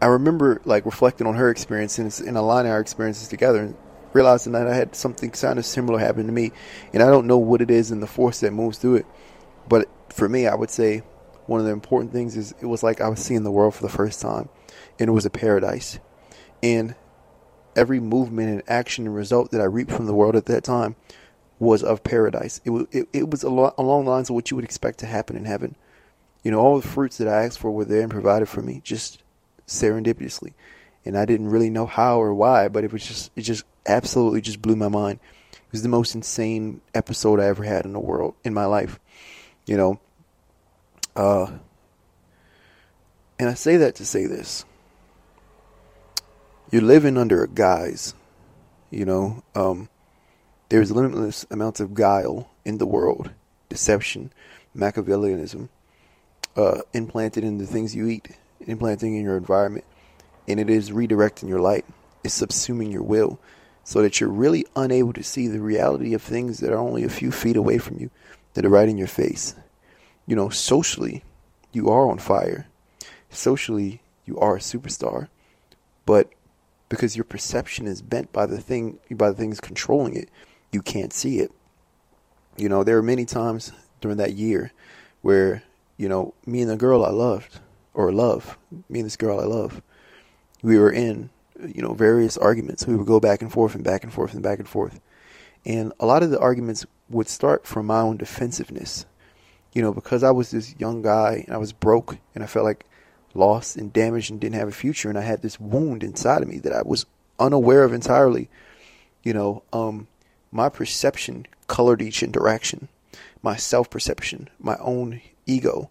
I 0.03 0.07
remember 0.07 0.61
like 0.65 0.85
reflecting 0.87 1.27
on 1.27 1.35
her 1.35 1.51
experience 1.51 1.99
and, 1.99 2.21
and 2.27 2.37
aligning 2.37 2.73
our 2.73 2.81
experiences 2.81 3.29
together 3.29 3.61
and 3.61 3.77
realizing 4.13 4.53
that 4.53 4.67
I 4.67 4.75
had 4.75 4.95
something 4.95 5.31
kind 5.31 5.59
of 5.59 5.65
similar 5.65 5.99
happen 5.99 6.27
to 6.27 6.33
me. 6.33 6.53
And 6.93 7.03
I 7.03 7.07
don't 7.07 7.27
know 7.27 7.39
what 7.39 7.61
it 7.61 7.71
is 7.71 7.91
in 7.91 8.01
the 8.01 8.07
force 8.07 8.41
that 8.41 8.53
moves 8.53 8.79
through 8.79 8.97
it. 8.97 9.07
But 9.69 9.89
for 10.11 10.29
me, 10.29 10.47
I 10.47 10.55
would 10.55 10.71
say 10.71 11.03
one 11.47 11.61
of 11.61 11.67
the 11.67 11.73
important 11.73 12.13
things 12.13 12.37
is 12.37 12.55
it 12.61 12.67
was 12.67 12.83
like 12.83 13.01
I 13.01 13.09
was 13.09 13.21
seeing 13.21 13.43
the 13.43 13.51
world 13.51 13.75
for 13.75 13.83
the 13.83 13.89
first 13.89 14.21
time 14.21 14.49
and 14.99 15.09
it 15.09 15.13
was 15.13 15.27
a 15.27 15.31
paradise. 15.31 15.99
And 16.63 16.95
every 17.77 18.01
movement 18.01 18.51
and 18.51 18.63
action 18.69 19.07
and 19.07 19.15
result 19.15 19.51
that 19.53 19.61
I 19.61 19.65
reaped 19.65 19.93
from 19.93 20.07
the 20.07 20.15
world 20.15 20.37
at 20.37 20.47
that 20.47 20.65
time 20.65 20.97
was 21.59 21.83
of 21.83 22.05
paradise. 22.05 22.61
It 22.65 22.71
was 22.71 22.87
it, 22.93 23.09
it 23.13 23.31
was 23.31 23.43
along, 23.43 23.73
along 23.79 24.05
the 24.05 24.11
lines 24.11 24.31
of 24.31 24.35
what 24.35 24.51
you 24.51 24.57
would 24.57 24.65
expect 24.65 24.99
to 25.01 25.07
happen 25.07 25.37
in 25.37 25.45
heaven. 25.45 25.77
You 26.43 26.51
know, 26.51 26.61
all 26.61 26.81
the 26.81 26.87
fruits 26.87 27.19
that 27.19 27.29
I 27.29 27.45
asked 27.45 27.59
for 27.59 27.71
were 27.71 27.85
there 27.85 28.03
and 28.03 28.11
provided 28.11 28.49
for 28.49 28.63
me, 28.63 28.81
just 28.85 29.23
serendipitously, 29.67 30.55
and 31.05 31.19
I 31.19 31.25
didn't 31.25 31.49
really 31.49 31.71
know 31.71 31.87
how 31.87 32.21
or 32.21 32.33
why, 32.33 32.69
but 32.69 32.85
it 32.85 32.93
was 32.93 33.07
just 33.07 33.33
it 33.35 33.43
just 33.43 33.65
absolutely 33.87 34.41
just 34.41 34.63
blew 34.63 34.77
my 34.77 34.89
mind. 34.89 35.19
It 35.53 35.73
was 35.73 35.83
the 35.83 35.89
most 35.89 36.15
insane 36.15 36.81
episode 36.95 37.41
I 37.41 37.47
ever 37.47 37.65
had 37.65 37.85
in 37.85 37.93
the 37.93 38.01
world 38.01 38.35
in 38.45 38.55
my 38.55 38.65
life. 38.65 38.99
You 39.69 39.77
know, 39.77 40.01
uh, 41.15 41.51
and 43.39 43.51
I 43.51 43.53
say 43.53 43.77
that 43.77 43.97
to 43.97 44.07
say 44.07 44.25
this: 44.25 44.65
you're 46.71 46.81
living 46.81 47.19
under 47.19 47.45
a 47.45 47.49
guise. 47.49 48.15
You 48.91 49.05
know, 49.05 49.45
um, 49.55 49.91
there's 50.71 50.91
limitless 50.91 51.45
amounts 51.51 51.81
of 51.81 51.93
guile 51.93 52.49
in 52.65 52.79
the 52.79 52.87
world, 52.87 53.31
deception, 53.69 54.33
Machiavellianism, 54.75 55.69
uh, 56.57 56.81
implanted 56.95 57.45
in 57.45 57.59
the 57.59 57.67
things 57.67 57.95
you 57.95 58.09
eat, 58.09 58.39
implanting 58.61 59.17
in 59.17 59.23
your 59.23 59.37
environment, 59.37 59.85
and 60.49 60.59
it 60.59 60.71
is 60.71 60.93
redirecting 60.93 61.47
your 61.47 61.61
light. 61.61 61.85
It's 62.25 62.41
subsuming 62.41 62.91
your 62.91 63.03
will, 63.03 63.39
so 63.85 64.01
that 64.01 64.19
you're 64.19 64.31
really 64.31 64.65
unable 64.75 65.13
to 65.13 65.23
see 65.23 65.47
the 65.47 65.61
reality 65.61 66.15
of 66.15 66.23
things 66.23 66.61
that 66.61 66.73
are 66.73 66.79
only 66.79 67.05
a 67.05 67.11
few 67.11 67.31
feet 67.31 67.59
away 67.59 67.77
from 67.77 67.99
you, 67.99 68.11
that 68.59 68.67
are 68.67 68.71
right 68.71 68.89
in 68.89 68.99
your 68.99 69.07
face. 69.07 69.55
You 70.27 70.35
know, 70.35 70.49
socially, 70.49 71.23
you 71.71 71.89
are 71.91 72.11
on 72.11 72.19
fire. 72.19 72.67
Socially, 73.31 74.03
you 74.25 74.37
are 74.41 74.57
a 74.57 74.59
superstar, 74.59 75.29
but 76.05 76.29
because 76.89 77.17
your 77.17 77.23
perception 77.23 77.87
is 77.87 78.03
bent 78.03 78.33
by 78.33 78.47
the 78.47 78.61
thing 78.61 78.99
by 79.13 79.31
the 79.31 79.37
things 79.37 79.61
controlling 79.61 80.17
it 80.17 80.29
you 80.73 80.83
can't 80.83 81.13
see 81.13 81.39
it. 81.39 81.53
You 82.57 82.69
know, 82.69 82.83
there 82.83 82.97
were 82.97 83.03
many 83.03 83.25
times 83.25 83.71
during 84.01 84.17
that 84.17 84.35
year 84.35 84.73
where, 85.23 85.63
you 85.97 86.09
know, 86.09 86.35
me 86.45 86.61
and 86.61 86.69
the 86.69 86.77
girl 86.77 87.05
I 87.05 87.11
loved, 87.11 87.61
or 87.95 88.11
love, 88.11 88.59
me 88.89 88.99
and 88.99 89.07
this 89.07 89.17
girl 89.17 89.39
I 89.39 89.45
love, 89.45 89.83
we 90.63 90.81
were 90.81 90.91
in, 90.91 91.31
you 91.65 91.81
know, 91.81 91.95
various 91.95 92.37
arguments. 92.37 92.89
We 92.89 92.97
would 92.97 93.07
go 93.07 93.21
back 93.21 93.41
and 93.41 93.53
forth 93.53 93.77
and 93.77 93.85
back 93.85 94.03
and 94.03 94.13
forth 94.13 94.35
and 94.35 94.43
back 94.43 94.59
and 94.59 94.69
forth. 94.69 95.01
And 95.65 95.93
a 96.01 96.07
lot 96.07 96.25
of 96.25 96.31
the 96.31 96.41
arguments 96.41 96.85
would 97.11 97.29
start 97.29 97.67
from 97.67 97.87
my 97.87 98.01
own 98.01 98.17
defensiveness. 98.17 99.07
You 99.73 99.83
know, 99.83 99.93
because 99.93 100.23
I 100.23 100.31
was 100.31 100.51
this 100.51 100.75
young 100.79 101.03
guy 101.03 101.45
and 101.47 101.55
I 101.55 101.59
was 101.59 101.73
broke 101.73 102.19
and 102.35 102.43
I 102.43 102.47
felt 102.47 102.65
like 102.65 102.87
lost 103.35 103.77
and 103.77 103.93
damaged 103.93 104.31
and 104.31 104.41
didn't 104.41 104.57
have 104.57 104.69
a 104.69 104.73
future 104.73 105.09
and 105.09 105.19
I 105.19 105.23
had 105.23 105.43
this 105.43 105.61
wound 105.61 106.03
inside 106.03 106.43
of 106.43 106.49
me 106.49 106.59
that 106.61 106.73
I 106.73 106.83
was 106.83 107.07
unaware 107.39 107.85
of 107.85 107.93
entirely. 107.93 108.49
You 109.23 109.35
know, 109.35 109.63
um, 109.73 110.09
my 110.51 110.69
perception 110.69 111.47
colored 111.67 112.03
each 112.03 112.23
interaction, 112.23 112.89
my 113.43 113.57
self 113.57 113.91
perception, 113.91 114.49
my 114.59 114.77
own 114.81 115.21
ego. 115.47 115.91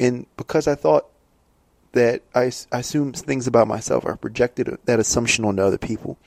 And 0.00 0.26
because 0.36 0.68
I 0.68 0.74
thought 0.74 1.06
that 1.92 2.22
I, 2.34 2.52
I 2.70 2.78
assumed 2.78 3.16
things 3.16 3.46
about 3.46 3.66
myself, 3.66 4.06
I 4.06 4.14
projected 4.14 4.78
that 4.84 5.00
assumption 5.00 5.44
onto 5.44 5.62
other 5.62 5.78
people. 5.78 6.18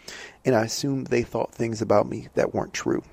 And 0.44 0.56
I 0.56 0.66
assumed 0.66 1.08
they 1.08 1.24
thought 1.24 1.54
things 1.54 1.82
about 1.82 2.10
me 2.10 2.28
that 2.36 2.54
weren't 2.54 2.74
true. 2.74 3.04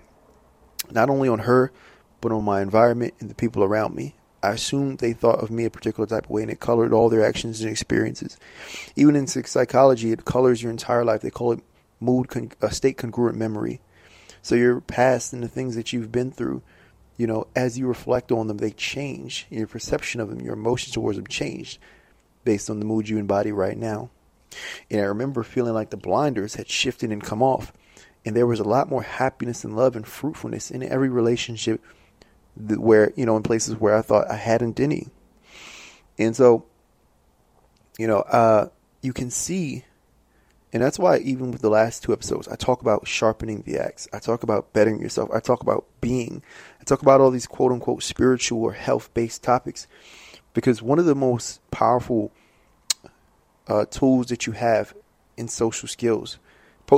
Not 0.90 1.10
only 1.10 1.28
on 1.28 1.40
her, 1.40 1.72
but 2.20 2.32
on 2.32 2.44
my 2.44 2.60
environment 2.62 3.14
and 3.20 3.30
the 3.30 3.34
people 3.34 3.62
around 3.62 3.94
me. 3.94 4.14
I 4.42 4.50
assumed 4.50 4.98
they 4.98 5.12
thought 5.12 5.42
of 5.42 5.50
me 5.50 5.64
a 5.64 5.70
particular 5.70 6.06
type 6.06 6.24
of 6.24 6.30
way, 6.30 6.42
and 6.42 6.50
it 6.50 6.60
colored 6.60 6.92
all 6.92 7.08
their 7.08 7.24
actions 7.24 7.60
and 7.60 7.70
experiences. 7.70 8.36
Even 8.94 9.16
in 9.16 9.26
psychology, 9.26 10.12
it 10.12 10.24
colors 10.24 10.62
your 10.62 10.70
entire 10.70 11.04
life. 11.04 11.22
They 11.22 11.30
call 11.30 11.52
it 11.52 11.60
mood, 12.00 12.28
con- 12.28 12.52
a 12.60 12.70
state 12.70 12.96
congruent 12.96 13.36
memory. 13.36 13.80
So 14.42 14.54
your 14.54 14.80
past 14.80 15.32
and 15.32 15.42
the 15.42 15.48
things 15.48 15.74
that 15.74 15.92
you've 15.92 16.12
been 16.12 16.30
through, 16.30 16.62
you 17.16 17.26
know, 17.26 17.48
as 17.56 17.78
you 17.78 17.88
reflect 17.88 18.30
on 18.30 18.46
them, 18.46 18.58
they 18.58 18.70
change. 18.70 19.46
Your 19.50 19.66
perception 19.66 20.20
of 20.20 20.28
them, 20.28 20.40
your 20.40 20.54
emotions 20.54 20.94
towards 20.94 21.18
them 21.18 21.26
change 21.26 21.80
based 22.44 22.70
on 22.70 22.78
the 22.78 22.86
mood 22.86 23.08
you 23.08 23.18
embody 23.18 23.50
right 23.50 23.76
now. 23.76 24.10
And 24.90 25.00
I 25.00 25.04
remember 25.04 25.42
feeling 25.42 25.74
like 25.74 25.90
the 25.90 25.96
blinders 25.96 26.54
had 26.54 26.68
shifted 26.68 27.10
and 27.10 27.22
come 27.22 27.42
off. 27.42 27.72
And 28.28 28.36
there 28.36 28.46
was 28.46 28.60
a 28.60 28.64
lot 28.64 28.90
more 28.90 29.00
happiness 29.00 29.64
and 29.64 29.74
love 29.74 29.96
and 29.96 30.06
fruitfulness 30.06 30.70
in 30.70 30.82
every 30.82 31.08
relationship 31.08 31.82
where, 32.54 33.10
you 33.16 33.24
know, 33.24 33.38
in 33.38 33.42
places 33.42 33.76
where 33.76 33.96
I 33.96 34.02
thought 34.02 34.30
I 34.30 34.36
hadn't 34.36 34.80
any. 34.80 35.08
And 36.18 36.36
so, 36.36 36.66
you 37.98 38.06
know, 38.06 38.18
uh, 38.18 38.68
you 39.00 39.14
can 39.14 39.30
see 39.30 39.84
and 40.74 40.82
that's 40.82 40.98
why, 40.98 41.16
even 41.20 41.50
with 41.50 41.62
the 41.62 41.70
last 41.70 42.02
two 42.02 42.12
episodes, 42.12 42.46
I 42.46 42.56
talk 42.56 42.82
about 42.82 43.08
sharpening 43.08 43.62
the 43.62 43.78
axe. 43.78 44.06
I 44.12 44.18
talk 44.18 44.42
about 44.42 44.74
bettering 44.74 45.00
yourself. 45.00 45.30
I 45.32 45.40
talk 45.40 45.62
about 45.62 45.86
being. 46.02 46.42
I 46.78 46.84
talk 46.84 47.00
about 47.00 47.22
all 47.22 47.30
these 47.30 47.46
quote 47.46 47.72
unquote 47.72 48.02
spiritual 48.02 48.62
or 48.62 48.74
health 48.74 49.14
based 49.14 49.42
topics. 49.42 49.86
Because 50.52 50.82
one 50.82 50.98
of 50.98 51.06
the 51.06 51.14
most 51.14 51.62
powerful 51.70 52.32
uh, 53.66 53.86
tools 53.86 54.26
that 54.26 54.46
you 54.46 54.52
have 54.52 54.94
in 55.38 55.48
social 55.48 55.88
skills, 55.88 56.38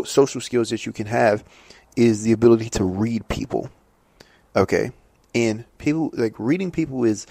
social 0.05 0.40
skills 0.40 0.70
that 0.70 0.87
you 0.87 0.92
can 0.92 1.07
have, 1.07 1.44
is 1.96 2.22
the 2.22 2.33
ability 2.33 2.70
to 2.70 2.85
read 2.85 3.26
people. 3.29 3.70
Okay. 4.57 4.92
And 5.35 5.64
people, 5.79 6.11
like 6.14 6.35
reading 6.38 6.70
people 6.70 7.05
is, 7.05 7.26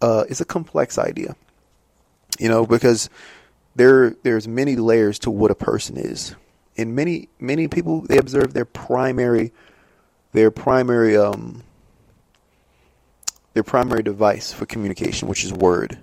uh, 0.00 0.24
is 0.28 0.40
a 0.40 0.44
complex 0.44 0.98
idea. 0.98 1.36
You 2.38 2.48
know, 2.48 2.66
because 2.66 3.08
there 3.78 4.10
there's 4.22 4.46
many 4.46 4.76
layers 4.76 5.18
to 5.20 5.30
what 5.30 5.50
a 5.50 5.54
person 5.54 5.96
is. 5.96 6.34
And 6.76 6.94
many 6.94 7.28
many 7.40 7.68
people 7.68 8.02
they 8.02 8.18
observe 8.18 8.52
their 8.52 8.64
primary 8.64 9.52
their 10.32 10.50
primary 10.50 11.16
um 11.16 11.62
their 13.54 13.62
primary 13.62 14.02
device 14.02 14.52
for 14.52 14.66
communication, 14.66 15.28
which 15.28 15.44
is 15.44 15.52
word. 15.52 15.98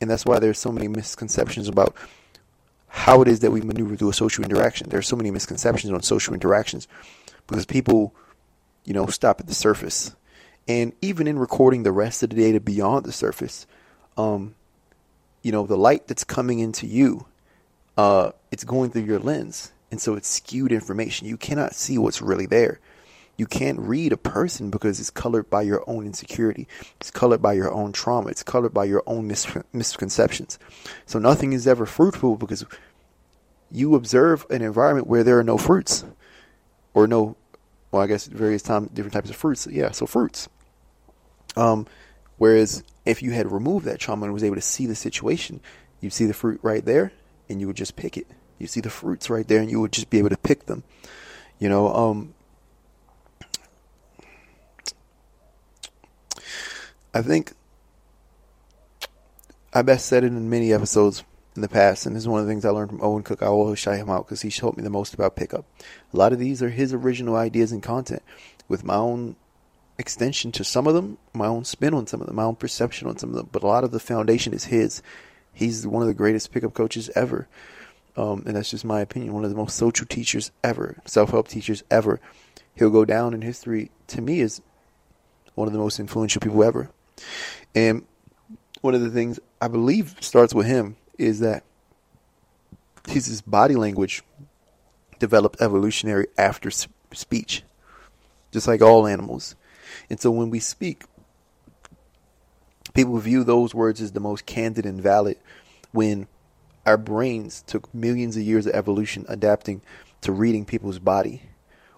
And 0.00 0.08
that's 0.08 0.24
why 0.24 0.38
there's 0.38 0.58
so 0.58 0.72
many 0.72 0.88
misconceptions 0.88 1.68
about 1.68 1.94
how 2.88 3.22
it 3.22 3.28
is 3.28 3.40
that 3.40 3.50
we 3.50 3.60
maneuver 3.60 3.96
through 3.96 4.10
a 4.10 4.14
social 4.14 4.44
interaction. 4.44 4.88
There 4.88 4.98
are 4.98 5.02
so 5.02 5.16
many 5.16 5.30
misconceptions 5.30 5.92
on 5.92 6.02
social 6.02 6.34
interactions 6.34 6.88
because 7.46 7.66
people, 7.66 8.14
you 8.84 8.94
know, 8.94 9.06
stop 9.06 9.40
at 9.40 9.46
the 9.46 9.54
surface. 9.54 10.14
And 10.66 10.92
even 11.00 11.26
in 11.26 11.38
recording 11.38 11.82
the 11.82 11.92
rest 11.92 12.22
of 12.22 12.30
the 12.30 12.36
data 12.36 12.60
beyond 12.60 13.04
the 13.04 13.12
surface, 13.12 13.66
um, 14.16 14.54
you 15.42 15.52
know, 15.52 15.66
the 15.66 15.78
light 15.78 16.06
that's 16.06 16.24
coming 16.24 16.58
into 16.58 16.86
you, 16.86 17.26
uh, 17.96 18.32
it's 18.50 18.64
going 18.64 18.90
through 18.90 19.02
your 19.02 19.18
lens. 19.18 19.72
And 19.90 20.00
so 20.00 20.14
it's 20.14 20.28
skewed 20.28 20.72
information. 20.72 21.26
You 21.26 21.36
cannot 21.36 21.74
see 21.74 21.96
what's 21.96 22.20
really 22.20 22.46
there. 22.46 22.80
You 23.38 23.46
can't 23.46 23.78
read 23.78 24.12
a 24.12 24.18
person 24.18 24.68
because 24.68 25.00
it's 25.00 25.08
colored 25.08 25.48
by 25.48 25.62
your 25.62 25.82
own 25.86 26.04
insecurity. 26.04 26.68
It's 27.00 27.10
colored 27.10 27.40
by 27.40 27.54
your 27.54 27.72
own 27.72 27.92
trauma. 27.92 28.28
It's 28.28 28.42
colored 28.42 28.74
by 28.74 28.84
your 28.84 29.02
own 29.06 29.26
mis- 29.26 29.56
misconceptions. 29.72 30.58
So 31.06 31.18
nothing 31.18 31.54
is 31.54 31.66
ever 31.66 31.86
fruitful 31.86 32.36
because 32.36 32.66
you 33.70 33.94
observe 33.94 34.44
an 34.50 34.60
environment 34.60 35.06
where 35.06 35.24
there 35.24 35.38
are 35.38 35.44
no 35.44 35.56
fruits 35.56 36.04
or 36.92 37.06
no, 37.06 37.36
well, 37.90 38.02
I 38.02 38.06
guess 38.06 38.26
various 38.26 38.62
time, 38.62 38.90
different 38.92 39.14
types 39.14 39.30
of 39.30 39.36
fruits. 39.36 39.66
Yeah, 39.66 39.92
so 39.92 40.04
fruits. 40.04 40.50
Um, 41.56 41.86
Whereas 42.38 42.84
if 43.04 43.22
you 43.22 43.32
had 43.32 43.50
removed 43.52 43.84
that 43.84 43.98
trauma 43.98 44.24
and 44.24 44.32
was 44.32 44.44
able 44.44 44.54
to 44.54 44.62
see 44.62 44.86
the 44.86 44.94
situation, 44.94 45.60
you'd 46.00 46.12
see 46.12 46.24
the 46.24 46.32
fruit 46.32 46.60
right 46.62 46.84
there 46.84 47.12
and 47.48 47.60
you 47.60 47.66
would 47.66 47.76
just 47.76 47.96
pick 47.96 48.16
it. 48.16 48.28
You 48.58 48.66
see 48.66 48.80
the 48.80 48.90
fruits 48.90 49.28
right 49.28 49.46
there 49.46 49.60
and 49.60 49.70
you 49.70 49.80
would 49.80 49.92
just 49.92 50.08
be 50.08 50.18
able 50.18 50.30
to 50.30 50.36
pick 50.36 50.66
them. 50.66 50.84
You 51.58 51.68
know, 51.68 51.92
um, 51.92 52.34
I 57.14 57.22
think 57.22 57.52
I 59.72 59.82
best 59.82 60.06
said 60.06 60.24
it 60.24 60.28
in 60.28 60.50
many 60.50 60.72
episodes 60.72 61.24
in 61.56 61.62
the 61.62 61.68
past, 61.68 62.06
and 62.06 62.14
this 62.14 62.22
is 62.22 62.28
one 62.28 62.40
of 62.40 62.46
the 62.46 62.52
things 62.52 62.64
I 62.64 62.70
learned 62.70 62.90
from 62.90 63.02
Owen 63.02 63.22
Cook. 63.22 63.42
I 63.42 63.46
always 63.46 63.78
shout 63.78 63.96
him 63.96 64.10
out 64.10 64.26
because 64.26 64.42
he 64.42 64.50
showed 64.50 64.76
me 64.76 64.82
the 64.82 64.90
most 64.90 65.14
about 65.14 65.36
pickup. 65.36 65.64
A 66.12 66.16
lot 66.16 66.32
of 66.32 66.38
these 66.38 66.62
are 66.62 66.70
his 66.70 66.92
original 66.92 67.36
ideas 67.36 67.72
and 67.72 67.82
content, 67.82 68.22
with 68.68 68.84
my 68.84 68.94
own 68.94 69.36
extension 69.98 70.52
to 70.52 70.64
some 70.64 70.86
of 70.86 70.94
them, 70.94 71.18
my 71.32 71.46
own 71.46 71.64
spin 71.64 71.94
on 71.94 72.06
some 72.06 72.20
of 72.20 72.26
them, 72.26 72.36
my 72.36 72.44
own 72.44 72.56
perception 72.56 73.08
on 73.08 73.18
some 73.18 73.30
of 73.30 73.36
them. 73.36 73.48
But 73.50 73.62
a 73.62 73.66
lot 73.66 73.84
of 73.84 73.90
the 73.90 74.00
foundation 74.00 74.52
is 74.52 74.64
his. 74.64 75.02
He's 75.52 75.86
one 75.86 76.02
of 76.02 76.08
the 76.08 76.14
greatest 76.14 76.52
pickup 76.52 76.74
coaches 76.74 77.10
ever. 77.16 77.48
Um, 78.16 78.44
and 78.46 78.56
that's 78.56 78.70
just 78.70 78.84
my 78.84 79.00
opinion. 79.00 79.34
One 79.34 79.44
of 79.44 79.50
the 79.50 79.56
most 79.56 79.76
social 79.76 80.06
teachers 80.06 80.50
ever, 80.62 80.98
self 81.04 81.30
help 81.30 81.48
teachers 81.48 81.82
ever. 81.90 82.20
He'll 82.74 82.90
go 82.90 83.04
down 83.04 83.34
in 83.34 83.42
history 83.42 83.90
to 84.08 84.20
me 84.20 84.40
as 84.40 84.62
one 85.54 85.66
of 85.66 85.72
the 85.72 85.80
most 85.80 85.98
influential 85.98 86.40
people 86.40 86.62
ever. 86.62 86.90
And 87.74 88.04
one 88.80 88.94
of 88.94 89.00
the 89.00 89.10
things 89.10 89.40
I 89.60 89.68
believe 89.68 90.16
starts 90.20 90.54
with 90.54 90.66
him 90.66 90.96
is 91.18 91.40
that 91.40 91.64
his 93.08 93.40
body 93.40 93.74
language 93.74 94.22
developed 95.18 95.60
evolutionary 95.60 96.26
after 96.36 96.70
speech, 96.70 97.62
just 98.52 98.68
like 98.68 98.82
all 98.82 99.06
animals. 99.06 99.56
And 100.10 100.20
so 100.20 100.30
when 100.30 100.50
we 100.50 100.60
speak, 100.60 101.04
people 102.94 103.18
view 103.18 103.44
those 103.44 103.74
words 103.74 104.00
as 104.00 104.12
the 104.12 104.20
most 104.20 104.46
candid 104.46 104.86
and 104.86 105.00
valid 105.00 105.38
when 105.92 106.26
our 106.86 106.96
brains 106.96 107.62
took 107.66 107.92
millions 107.94 108.36
of 108.36 108.42
years 108.42 108.66
of 108.66 108.74
evolution 108.74 109.24
adapting 109.28 109.82
to 110.20 110.32
reading 110.32 110.64
people's 110.64 110.98
body 110.98 111.42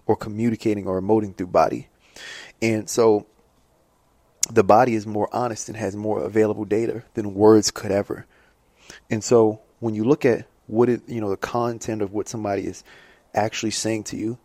or 0.05 0.15
communicating 0.15 0.87
or 0.87 1.01
emoting 1.01 1.35
through 1.35 1.47
body. 1.47 1.87
And 2.61 2.89
so 2.89 3.25
the 4.53 4.63
body 4.63 4.95
is 4.95 5.07
more 5.07 5.29
honest 5.31 5.69
and 5.69 5.77
has 5.77 5.95
more 5.95 6.21
available 6.23 6.65
data 6.65 7.03
than 7.13 7.33
words 7.33 7.71
could 7.71 7.91
ever. 7.91 8.25
And 9.09 9.23
so 9.23 9.61
when 9.79 9.95
you 9.95 10.03
look 10.03 10.25
at 10.25 10.47
what 10.67 10.89
it, 10.89 11.01
you 11.07 11.21
know, 11.21 11.29
the 11.29 11.37
content 11.37 12.01
of 12.01 12.13
what 12.13 12.27
somebody 12.27 12.65
is 12.65 12.83
actually 13.33 13.71
saying 13.71 14.03
to 14.05 14.17
you, 14.17 14.37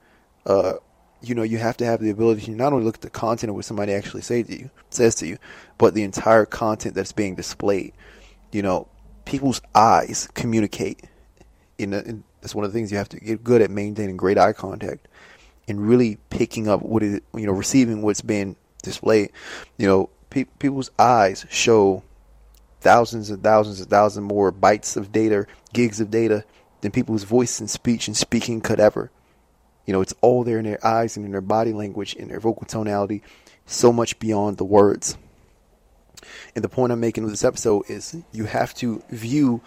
uh, 0.47 0.75
you 1.23 1.35
know, 1.35 1.43
you 1.43 1.59
have 1.59 1.77
to 1.79 1.85
have 1.85 2.01
the 2.01 2.11
ability 2.11 2.43
to 2.43 2.51
not 2.53 2.73
only 2.73 2.85
look 2.85 2.97
at 2.97 3.01
the 3.01 3.11
content 3.11 3.51
of 3.51 3.57
what 3.57 3.65
somebody 3.65 3.93
actually 3.93 4.23
say 4.23 4.43
to 4.43 4.59
you, 4.59 4.71
says 4.91 5.15
to 5.17 5.27
you, 5.27 5.39
but 5.79 5.95
the 5.95 6.03
entire 6.03 6.45
content 6.45 6.95
that's 6.95 7.13
being 7.13 7.35
displayed. 7.35 7.93
You 8.53 8.63
know, 8.63 8.89
people's 9.25 9.61
eyes 9.75 10.29
communicate. 10.35 11.03
In, 11.79 11.91
the, 11.91 12.05
in 12.05 12.25
that's 12.41 12.55
one 12.55 12.65
of 12.65 12.73
the 12.73 12.79
things 12.79 12.91
you 12.91 12.99
have 12.99 13.09
to 13.11 13.21
get 13.21 13.43
good 13.43 13.61
at 13.61 13.71
maintaining 13.71 14.17
great 14.17 14.39
eye 14.39 14.53
contact 14.53 15.09
and 15.69 15.87
really 15.87 16.19
picking 16.31 16.69
up 16.69 16.81
what 16.83 17.03
is, 17.03 17.21
you 17.35 17.47
know, 17.47 17.53
receiving 17.53 18.03
what's 18.03 18.21
being 18.21 18.57
displayed. 18.87 19.33
You 19.77 19.87
know, 19.87 20.11
pe- 20.31 20.45
people's 20.45 20.91
eyes 20.99 21.45
show 21.51 22.03
thousands 22.81 23.31
and 23.31 23.43
thousands 23.43 23.81
and 23.81 23.91
thousands 23.91 24.27
more 24.27 24.51
bytes 24.53 24.97
of 24.97 25.13
data, 25.13 25.47
gigs 25.73 26.01
of 26.01 26.11
data 26.11 26.45
than 26.81 26.93
people's 26.93 27.25
voice 27.25 27.61
and 27.61 27.69
speech 27.69 28.09
and 28.09 28.17
speaking 28.17 28.61
could 28.61 28.81
ever. 28.81 29.11
You 29.87 29.93
know, 29.93 30.01
it's 30.01 30.15
all 30.21 30.45
there 30.45 30.59
in 30.59 30.65
their 30.65 30.85
eyes 30.85 31.17
and 31.17 31.25
in 31.25 31.33
their 31.33 31.41
body 31.41 31.73
language 31.73 32.17
and 32.19 32.31
their 32.31 32.41
vocal 32.41 32.67
tonality, 32.67 33.23
so 33.67 33.93
much 33.93 34.19
beyond 34.19 34.57
the 34.57 34.65
words. 34.65 35.17
And 36.55 36.65
the 36.65 36.69
point 36.69 36.93
I'm 36.93 37.01
making 37.01 37.25
with 37.25 37.33
this 37.33 37.45
episode 37.45 37.85
is 37.89 38.17
you 38.33 38.45
have 38.45 38.75
to 38.75 39.03
view 39.11 39.61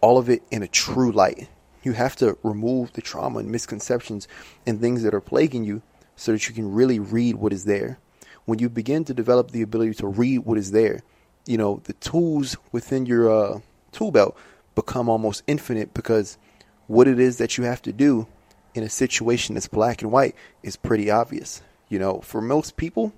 all 0.00 0.18
of 0.18 0.28
it 0.28 0.42
in 0.50 0.62
a 0.62 0.68
true 0.68 1.12
light. 1.12 1.48
You 1.82 1.92
have 1.92 2.16
to 2.16 2.36
remove 2.42 2.92
the 2.92 3.02
trauma 3.02 3.40
and 3.40 3.50
misconceptions 3.50 4.28
and 4.66 4.80
things 4.80 5.02
that 5.02 5.14
are 5.14 5.20
plaguing 5.20 5.64
you 5.64 5.82
so 6.14 6.32
that 6.32 6.48
you 6.48 6.54
can 6.54 6.72
really 6.72 6.98
read 6.98 7.36
what 7.36 7.52
is 7.52 7.64
there. 7.64 7.98
When 8.44 8.58
you 8.58 8.68
begin 8.68 9.04
to 9.04 9.14
develop 9.14 9.50
the 9.50 9.62
ability 9.62 9.94
to 9.94 10.06
read 10.06 10.40
what 10.40 10.58
is 10.58 10.72
there, 10.72 11.00
you 11.46 11.56
know, 11.56 11.80
the 11.84 11.92
tools 11.94 12.56
within 12.70 13.06
your 13.06 13.30
uh, 13.30 13.60
tool 13.92 14.10
belt 14.10 14.36
become 14.74 15.08
almost 15.08 15.42
infinite 15.46 15.94
because 15.94 16.38
what 16.86 17.08
it 17.08 17.18
is 17.20 17.38
that 17.38 17.56
you 17.56 17.64
have 17.64 17.82
to 17.82 17.92
do 17.92 18.26
in 18.74 18.82
a 18.82 18.88
situation 18.88 19.54
that's 19.54 19.68
black 19.68 20.02
and 20.02 20.10
white 20.10 20.34
is 20.62 20.76
pretty 20.76 21.10
obvious. 21.10 21.62
You 21.88 21.98
know, 21.98 22.20
for 22.20 22.40
most 22.40 22.76
people, 22.76 23.12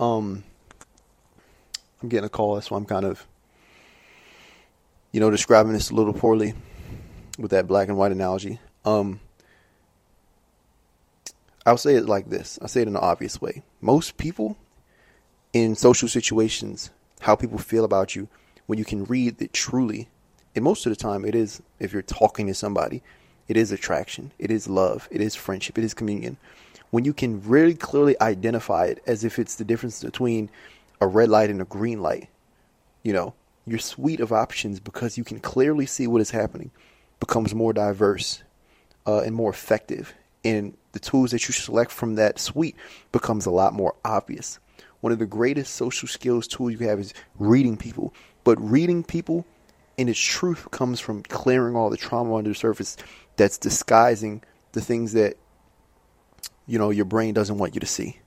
um, 0.00 0.42
I'm 2.02 2.08
getting 2.08 2.24
a 2.24 2.30
call, 2.30 2.60
why 2.60 2.76
I'm 2.76 2.86
kind 2.86 3.04
of, 3.04 3.26
you 5.12 5.20
know, 5.20 5.30
describing 5.30 5.72
this 5.72 5.90
a 5.90 5.94
little 5.94 6.12
poorly 6.12 6.54
with 7.38 7.50
that 7.50 7.66
black 7.66 7.88
and 7.88 7.96
white 7.96 8.12
analogy. 8.12 8.58
Um, 8.84 9.20
I'll 11.66 11.78
say 11.78 11.94
it 11.94 12.06
like 12.06 12.28
this. 12.28 12.58
I'll 12.60 12.68
say 12.68 12.82
it 12.82 12.88
in 12.88 12.96
an 12.96 13.02
obvious 13.02 13.40
way. 13.40 13.62
Most 13.80 14.16
people 14.16 14.56
in 15.52 15.74
social 15.74 16.08
situations, 16.08 16.90
how 17.20 17.36
people 17.36 17.58
feel 17.58 17.84
about 17.84 18.14
you, 18.14 18.28
when 18.66 18.78
you 18.78 18.84
can 18.84 19.04
read 19.04 19.40
it 19.40 19.52
truly, 19.52 20.08
and 20.54 20.64
most 20.64 20.84
of 20.86 20.90
the 20.90 20.96
time 20.96 21.24
it 21.24 21.34
is, 21.34 21.62
if 21.78 21.92
you're 21.92 22.02
talking 22.02 22.46
to 22.46 22.54
somebody, 22.54 23.02
it 23.48 23.56
is 23.56 23.72
attraction. 23.72 24.32
It 24.38 24.50
is 24.50 24.68
love. 24.68 25.08
It 25.10 25.20
is 25.20 25.34
friendship. 25.34 25.78
It 25.78 25.84
is 25.84 25.94
communion. 25.94 26.36
When 26.90 27.04
you 27.04 27.12
can 27.12 27.42
really 27.42 27.74
clearly 27.74 28.16
identify 28.20 28.86
it 28.86 29.02
as 29.06 29.24
if 29.24 29.38
it's 29.38 29.56
the 29.56 29.64
difference 29.64 30.02
between 30.02 30.50
a 31.00 31.06
red 31.06 31.28
light 31.28 31.50
and 31.50 31.60
a 31.60 31.66
green 31.66 32.00
light, 32.00 32.28
you 33.02 33.12
know, 33.12 33.34
your 33.66 33.78
suite 33.78 34.20
of 34.20 34.32
options, 34.32 34.80
because 34.80 35.18
you 35.18 35.24
can 35.24 35.40
clearly 35.40 35.86
see 35.86 36.06
what 36.06 36.20
is 36.20 36.30
happening, 36.30 36.70
becomes 37.20 37.54
more 37.54 37.72
diverse 37.72 38.42
uh, 39.06 39.20
and 39.20 39.34
more 39.34 39.50
effective. 39.50 40.14
And 40.44 40.76
the 40.92 41.00
tools 41.00 41.30
that 41.30 41.48
you 41.48 41.52
select 41.52 41.90
from 41.90 42.16
that 42.16 42.38
suite 42.38 42.76
becomes 43.12 43.46
a 43.46 43.50
lot 43.50 43.72
more 43.72 43.94
obvious. 44.04 44.58
One 45.00 45.12
of 45.12 45.18
the 45.18 45.26
greatest 45.26 45.74
social 45.74 46.08
skills 46.08 46.46
tools 46.46 46.72
you 46.72 46.88
have 46.88 47.00
is 47.00 47.14
reading 47.38 47.76
people. 47.76 48.14
But 48.44 48.60
reading 48.60 49.02
people 49.02 49.46
in 49.96 50.08
its 50.08 50.20
truth 50.20 50.70
comes 50.70 51.00
from 51.00 51.22
clearing 51.22 51.76
all 51.76 51.90
the 51.90 51.96
trauma 51.96 52.34
under 52.34 52.50
the 52.50 52.54
surface 52.54 52.96
that's 53.36 53.58
disguising 53.58 54.42
the 54.72 54.80
things 54.80 55.12
that 55.12 55.36
you 56.66 56.78
know 56.78 56.90
your 56.90 57.04
brain 57.04 57.34
doesn't 57.34 57.58
want 57.58 57.74
you 57.74 57.80
to 57.80 57.86
see. 57.86 58.18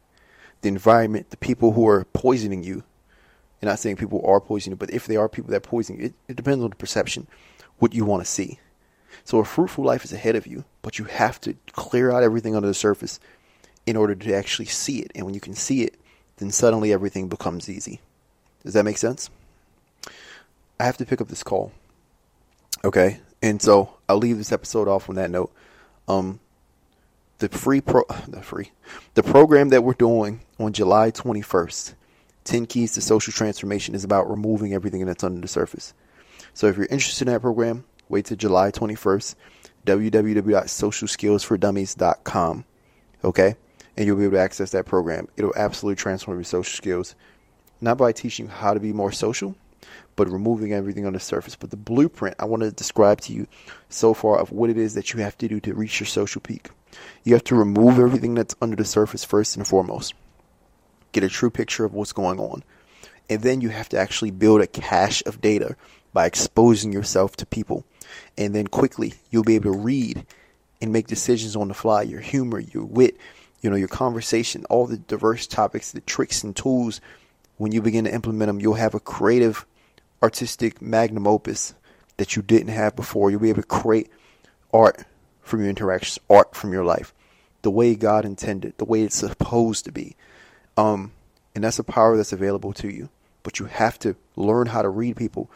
The 0.62 0.70
environment, 0.70 1.30
the 1.30 1.38
people 1.38 1.72
who 1.74 1.88
are 1.88 2.06
poisoning 2.14 2.64
you. 2.64 2.84
You're 3.62 3.72
not 3.72 3.80
saying 3.80 3.96
people 3.96 4.24
are 4.26 4.40
poisoning 4.40 4.74
you, 4.74 4.78
but 4.78 4.92
if 4.92 5.08
they 5.08 5.16
are 5.16 5.28
people 5.28 5.52
that 5.52 5.64
poison 5.64 5.98
you, 5.98 6.06
it, 6.06 6.14
it 6.28 6.36
depends 6.36 6.64
on 6.64 6.70
the 6.70 6.76
perception, 6.76 7.28
what 7.80 7.94
you 7.94 8.06
want 8.06 8.24
to 8.24 8.30
see. 8.30 8.60
So 9.24 9.40
a 9.40 9.46
fruitful 9.46 9.84
life 9.84 10.04
is 10.06 10.14
ahead 10.14 10.36
of 10.36 10.48
you, 10.48 10.64
but 10.82 11.00
you 11.00 11.06
have 11.06 11.40
to 11.42 11.56
clear 11.74 12.12
out 12.12 12.24
everything 12.24 12.56
under 12.56 12.68
the 12.68 12.74
surface 12.74 13.20
in 13.86 13.96
order 13.96 14.16
to 14.16 14.34
actually 14.34 14.66
see 14.66 15.00
it. 15.00 15.12
And 15.16 15.26
when 15.26 15.34
you 15.34 15.40
can 15.40 15.54
see 15.54 15.84
it, 15.84 15.96
then 16.38 16.52
suddenly 16.52 16.94
everything 16.94 17.28
becomes 17.28 17.70
easy. 17.70 18.00
Does 18.64 18.74
that 18.74 18.84
make 18.84 18.98
sense? 18.98 19.30
I 20.80 20.86
have 20.86 20.98
to 20.98 21.06
pick 21.06 21.22
up 21.22 21.28
this 21.28 21.44
call. 21.44 21.72
Okay? 22.84 23.20
And 23.42 23.62
so 23.62 23.96
I'll 24.08 24.18
leave 24.18 24.38
this 24.38 24.52
episode 24.52 24.88
off 24.88 25.10
on 25.10 25.16
that 25.16 25.32
note. 25.32 25.52
Um, 26.08 26.40
the 27.40 27.50
free 27.50 27.82
pro, 27.82 28.04
the 28.28 28.42
free, 28.42 28.72
the 29.14 29.24
program 29.24 29.70
that 29.70 29.84
we're 29.84 29.94
doing 29.94 30.42
on 30.60 30.74
July 30.74 31.12
21st, 31.12 31.94
10 32.44 32.66
Keys 32.66 32.94
to 32.94 33.02
Social 33.02 33.34
Transformation, 33.34 33.96
is 33.96 34.04
about 34.04 34.30
removing 34.30 34.74
everything 34.74 35.06
that's 35.06 35.24
under 35.24 35.42
the 35.42 35.48
surface. 35.48 35.94
So 36.54 36.68
if 36.68 36.78
you're 36.78 36.88
interested 36.88 37.28
in 37.28 37.34
that 37.34 37.42
program, 37.42 37.86
wait 38.10 38.26
till 38.26 38.38
July 38.38 38.72
21st, 38.72 39.36
www.socialskillsfordummies.com. 39.86 42.66
Okay? 43.24 43.56
And 43.96 44.06
you'll 44.06 44.18
be 44.18 44.24
able 44.24 44.34
to 44.34 44.42
access 44.42 44.72
that 44.72 44.86
program. 44.86 45.30
It'll 45.38 45.56
absolutely 45.56 45.96
transform 45.96 46.38
your 46.38 46.44
social 46.44 46.76
skills. 46.76 47.16
Not 47.82 47.98
by 47.98 48.12
teaching 48.12 48.46
you 48.46 48.52
how 48.52 48.74
to 48.74 48.80
be 48.80 48.94
more 48.94 49.12
social, 49.12 49.56
but 50.16 50.30
removing 50.30 50.74
everything 50.74 51.06
on 51.06 51.14
the 51.14 51.20
surface. 51.20 51.56
But 51.56 51.72
the 51.72 51.78
blueprint 51.78 52.36
I 52.40 52.46
want 52.46 52.64
to 52.64 52.72
describe 52.72 53.22
to 53.22 53.34
you 53.34 53.48
so 53.90 54.14
far 54.14 54.40
of 54.40 54.52
what 54.52 54.70
it 54.70 54.78
is 54.78 54.94
that 54.96 55.14
you 55.14 55.22
have 55.22 55.38
to 55.40 55.48
do 55.48 55.60
to 55.62 55.74
reach 55.74 56.00
your 56.00 56.08
social 56.08 56.42
peak. 56.42 56.70
You 57.24 57.34
have 57.34 57.44
to 57.46 57.56
remove 57.56 58.00
everything 58.00 58.36
that's 58.36 58.56
under 58.62 58.76
the 58.76 58.86
surface 58.86 59.24
first 59.24 59.56
and 59.56 59.68
foremost. 59.68 60.14
Get 61.12 61.24
a 61.24 61.30
true 61.30 61.50
picture 61.50 61.86
of 61.86 61.94
what's 61.94 62.14
going 62.14 62.40
on. 62.40 62.64
And 63.30 63.42
then 63.42 63.62
you 63.62 63.70
have 63.70 63.90
to 63.90 64.00
actually 64.00 64.32
build 64.32 64.62
a 64.62 64.68
cache 64.68 65.22
of 65.26 65.42
data 65.42 65.76
by 66.14 66.26
exposing 66.26 66.94
yourself 66.94 67.36
to 67.38 67.46
people. 67.46 67.86
And 68.38 68.54
then 68.54 68.68
quickly 68.68 69.14
you'll 69.30 69.44
be 69.44 69.56
able 69.56 69.74
to 69.74 69.80
read 69.80 70.26
and 70.82 70.94
make 70.94 71.08
decisions 71.08 71.56
on 71.56 71.68
the 71.68 71.74
fly. 71.74 72.04
Your 72.04 72.22
humor, 72.22 72.60
your 72.60 72.86
wit, 72.86 73.18
you 73.62 73.70
know, 73.70 73.76
your 73.76 73.88
conversation, 73.88 74.66
all 74.70 74.86
the 74.86 74.98
diverse 74.98 75.48
topics, 75.48 75.92
the 75.92 76.02
tricks 76.02 76.44
and 76.44 76.56
tools. 76.56 77.02
When 77.58 77.72
you 77.72 77.82
begin 77.82 78.06
to 78.06 78.14
implement 78.14 78.48
them, 78.48 78.60
you'll 78.60 78.76
have 78.76 78.94
a 78.94 79.00
creative 79.00 79.66
artistic 80.22 80.82
magnum 80.82 81.28
opus 81.28 81.74
that 82.18 82.36
you 82.36 82.42
didn't 82.42 82.74
have 82.74 82.96
before. 82.96 83.32
You'll 83.32 83.40
be 83.40 83.50
able 83.50 83.62
to 83.62 83.68
create 83.68 84.10
art 84.74 85.04
from 85.42 85.62
your 85.62 85.70
interactions, 85.70 86.20
art 86.30 86.56
from 86.56 86.74
your 86.74 86.86
life, 86.86 87.14
the 87.62 87.72
way 87.72 87.96
God 87.96 88.26
intended, 88.26 88.78
the 88.78 88.86
way 88.86 89.02
it's 89.02 89.16
supposed 89.16 89.86
to 89.86 89.92
be. 89.92 90.16
Um, 90.76 91.12
And 91.56 91.64
that's 91.64 91.80
a 91.80 91.84
power 91.84 92.16
that's 92.16 92.34
available 92.34 92.74
to 92.74 92.88
you. 92.88 93.10
But 93.42 93.58
you 93.58 93.66
have 93.66 93.98
to 94.00 94.16
learn 94.36 94.68
how 94.68 94.84
to 94.84 94.90
read 94.90 95.16
people, 95.16 95.50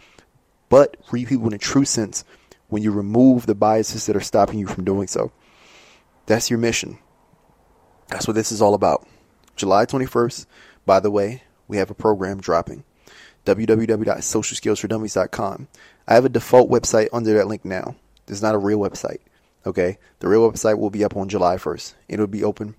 but 0.69 0.97
read 1.11 1.27
people 1.27 1.45
in 1.47 1.53
a 1.53 1.59
true 1.59 1.85
sense 1.85 2.23
when 2.71 2.81
you 2.81 2.91
remove 2.91 3.45
the 3.45 3.53
biases 3.53 4.07
that 4.07 4.15
are 4.15 4.21
stopping 4.21 4.57
you 4.57 4.65
from 4.65 4.83
doing 4.83 5.05
so. 5.07 5.31
That's 6.25 6.49
your 6.49 6.57
mission. 6.57 6.97
That's 8.07 8.27
what 8.27 8.33
this 8.33 8.51
is 8.51 8.59
all 8.61 8.73
about. 8.73 9.07
July 9.55 9.85
21st, 9.85 10.47
by 10.85 10.99
the 10.99 11.11
way, 11.11 11.43
we 11.67 11.77
have 11.77 11.91
a 11.91 11.95
program 11.95 12.41
dropping. 12.41 12.83
www.socialskillsfordummies.com. 13.45 15.67
I 16.07 16.15
have 16.15 16.25
a 16.25 16.29
default 16.29 16.71
website 16.71 17.09
under 17.13 17.35
that 17.35 17.45
link 17.47 17.63
now. 17.63 17.95
It's 18.27 18.41
not 18.41 18.55
a 18.55 18.59
real 18.59 18.79
website. 18.79 19.19
Okay? 19.65 19.97
The 20.19 20.27
real 20.27 20.49
website 20.49 20.79
will 20.79 20.89
be 20.89 21.03
up 21.03 21.15
on 21.15 21.29
July 21.29 21.57
1st. 21.57 21.93
It'll 22.07 22.25
be 22.25 22.43
open 22.43 22.73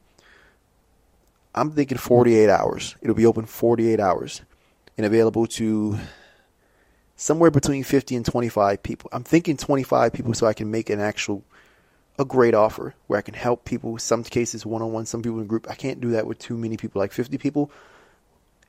I'm 1.55 1.73
thinking 1.73 1.99
48 1.99 2.49
hours. 2.49 2.97
It'll 3.03 3.15
be 3.15 3.27
open 3.27 3.45
48 3.45 4.01
hours 4.01 4.41
and 4.97 5.05
available 5.05 5.47
to 5.49 5.99
somewhere 7.23 7.53
between 7.53 7.85
50 7.85 8.17
and 8.17 8.27
25 8.27 8.83
people. 8.83 9.09
I'm 9.13 9.23
thinking 9.23 9.57
25 9.57 10.13
people 10.13 10.35
so 10.35 10.47
I 10.47 10.55
can 10.55 10.73
make 10.73 10.91
an 10.91 10.99
actual 10.99 11.45
a 12.19 12.25
great 12.25 12.53
offer 12.53 12.95
where 13.07 13.19
I 13.19 13.23
can 13.23 13.35
help 13.35 13.65
people. 13.65 13.97
Some 13.99 14.25
cases 14.25 14.67
one 14.67 14.83
on 14.83 14.93
one, 14.93 15.07
some 15.07 15.23
people 15.23 15.39
in 15.39 15.47
group. 15.47 15.67
I 15.71 15.77
can't 15.77 16.01
do 16.01 16.11
that 16.11 16.27
with 16.27 16.41
too 16.41 16.59
many 16.59 16.77
people, 16.77 16.99
like 16.99 17.13
50 17.13 17.39
people. 17.39 17.71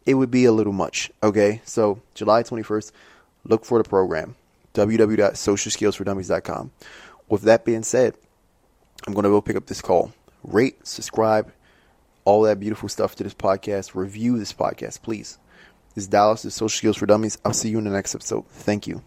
It 0.06 0.14
would 0.14 0.30
be 0.30 0.46
a 0.46 0.52
little 0.52 0.72
much. 0.72 1.10
Okay, 1.24 1.62
so 1.66 2.00
July 2.14 2.44
21st, 2.44 2.92
look 3.46 3.66
for 3.66 3.82
the 3.82 3.90
program. 3.90 4.36
www.socialskillsfordummies.com. 4.76 6.72
With 7.30 7.42
that 7.42 7.66
being 7.66 7.84
said, 7.84 8.16
I'm 9.08 9.14
going 9.14 9.24
to 9.24 9.30
go 9.30 9.42
pick 9.42 9.56
up 9.56 9.66
this 9.66 9.82
call. 9.82 10.14
Rate, 10.44 10.86
subscribe, 10.86 11.52
all 12.24 12.44
that 12.44 12.60
beautiful 12.60 12.88
stuff 12.88 13.16
to 13.16 13.24
this 13.24 13.34
podcast. 13.34 13.96
Review 13.96 14.38
this 14.38 14.54
podcast, 14.54 15.02
please. 15.02 15.40
This 15.96 16.06
is 16.06 16.08
Dallas, 16.08 16.42
the 16.42 16.52
Social 16.52 16.76
Skills 16.76 16.98
for 16.98 17.06
Dummies. 17.06 17.38
I'll 17.46 17.54
see 17.54 17.70
you 17.70 17.78
in 17.78 17.84
the 17.84 17.92
next 17.92 18.16
episode. 18.16 18.46
Thank 18.48 18.88
you. 18.88 19.04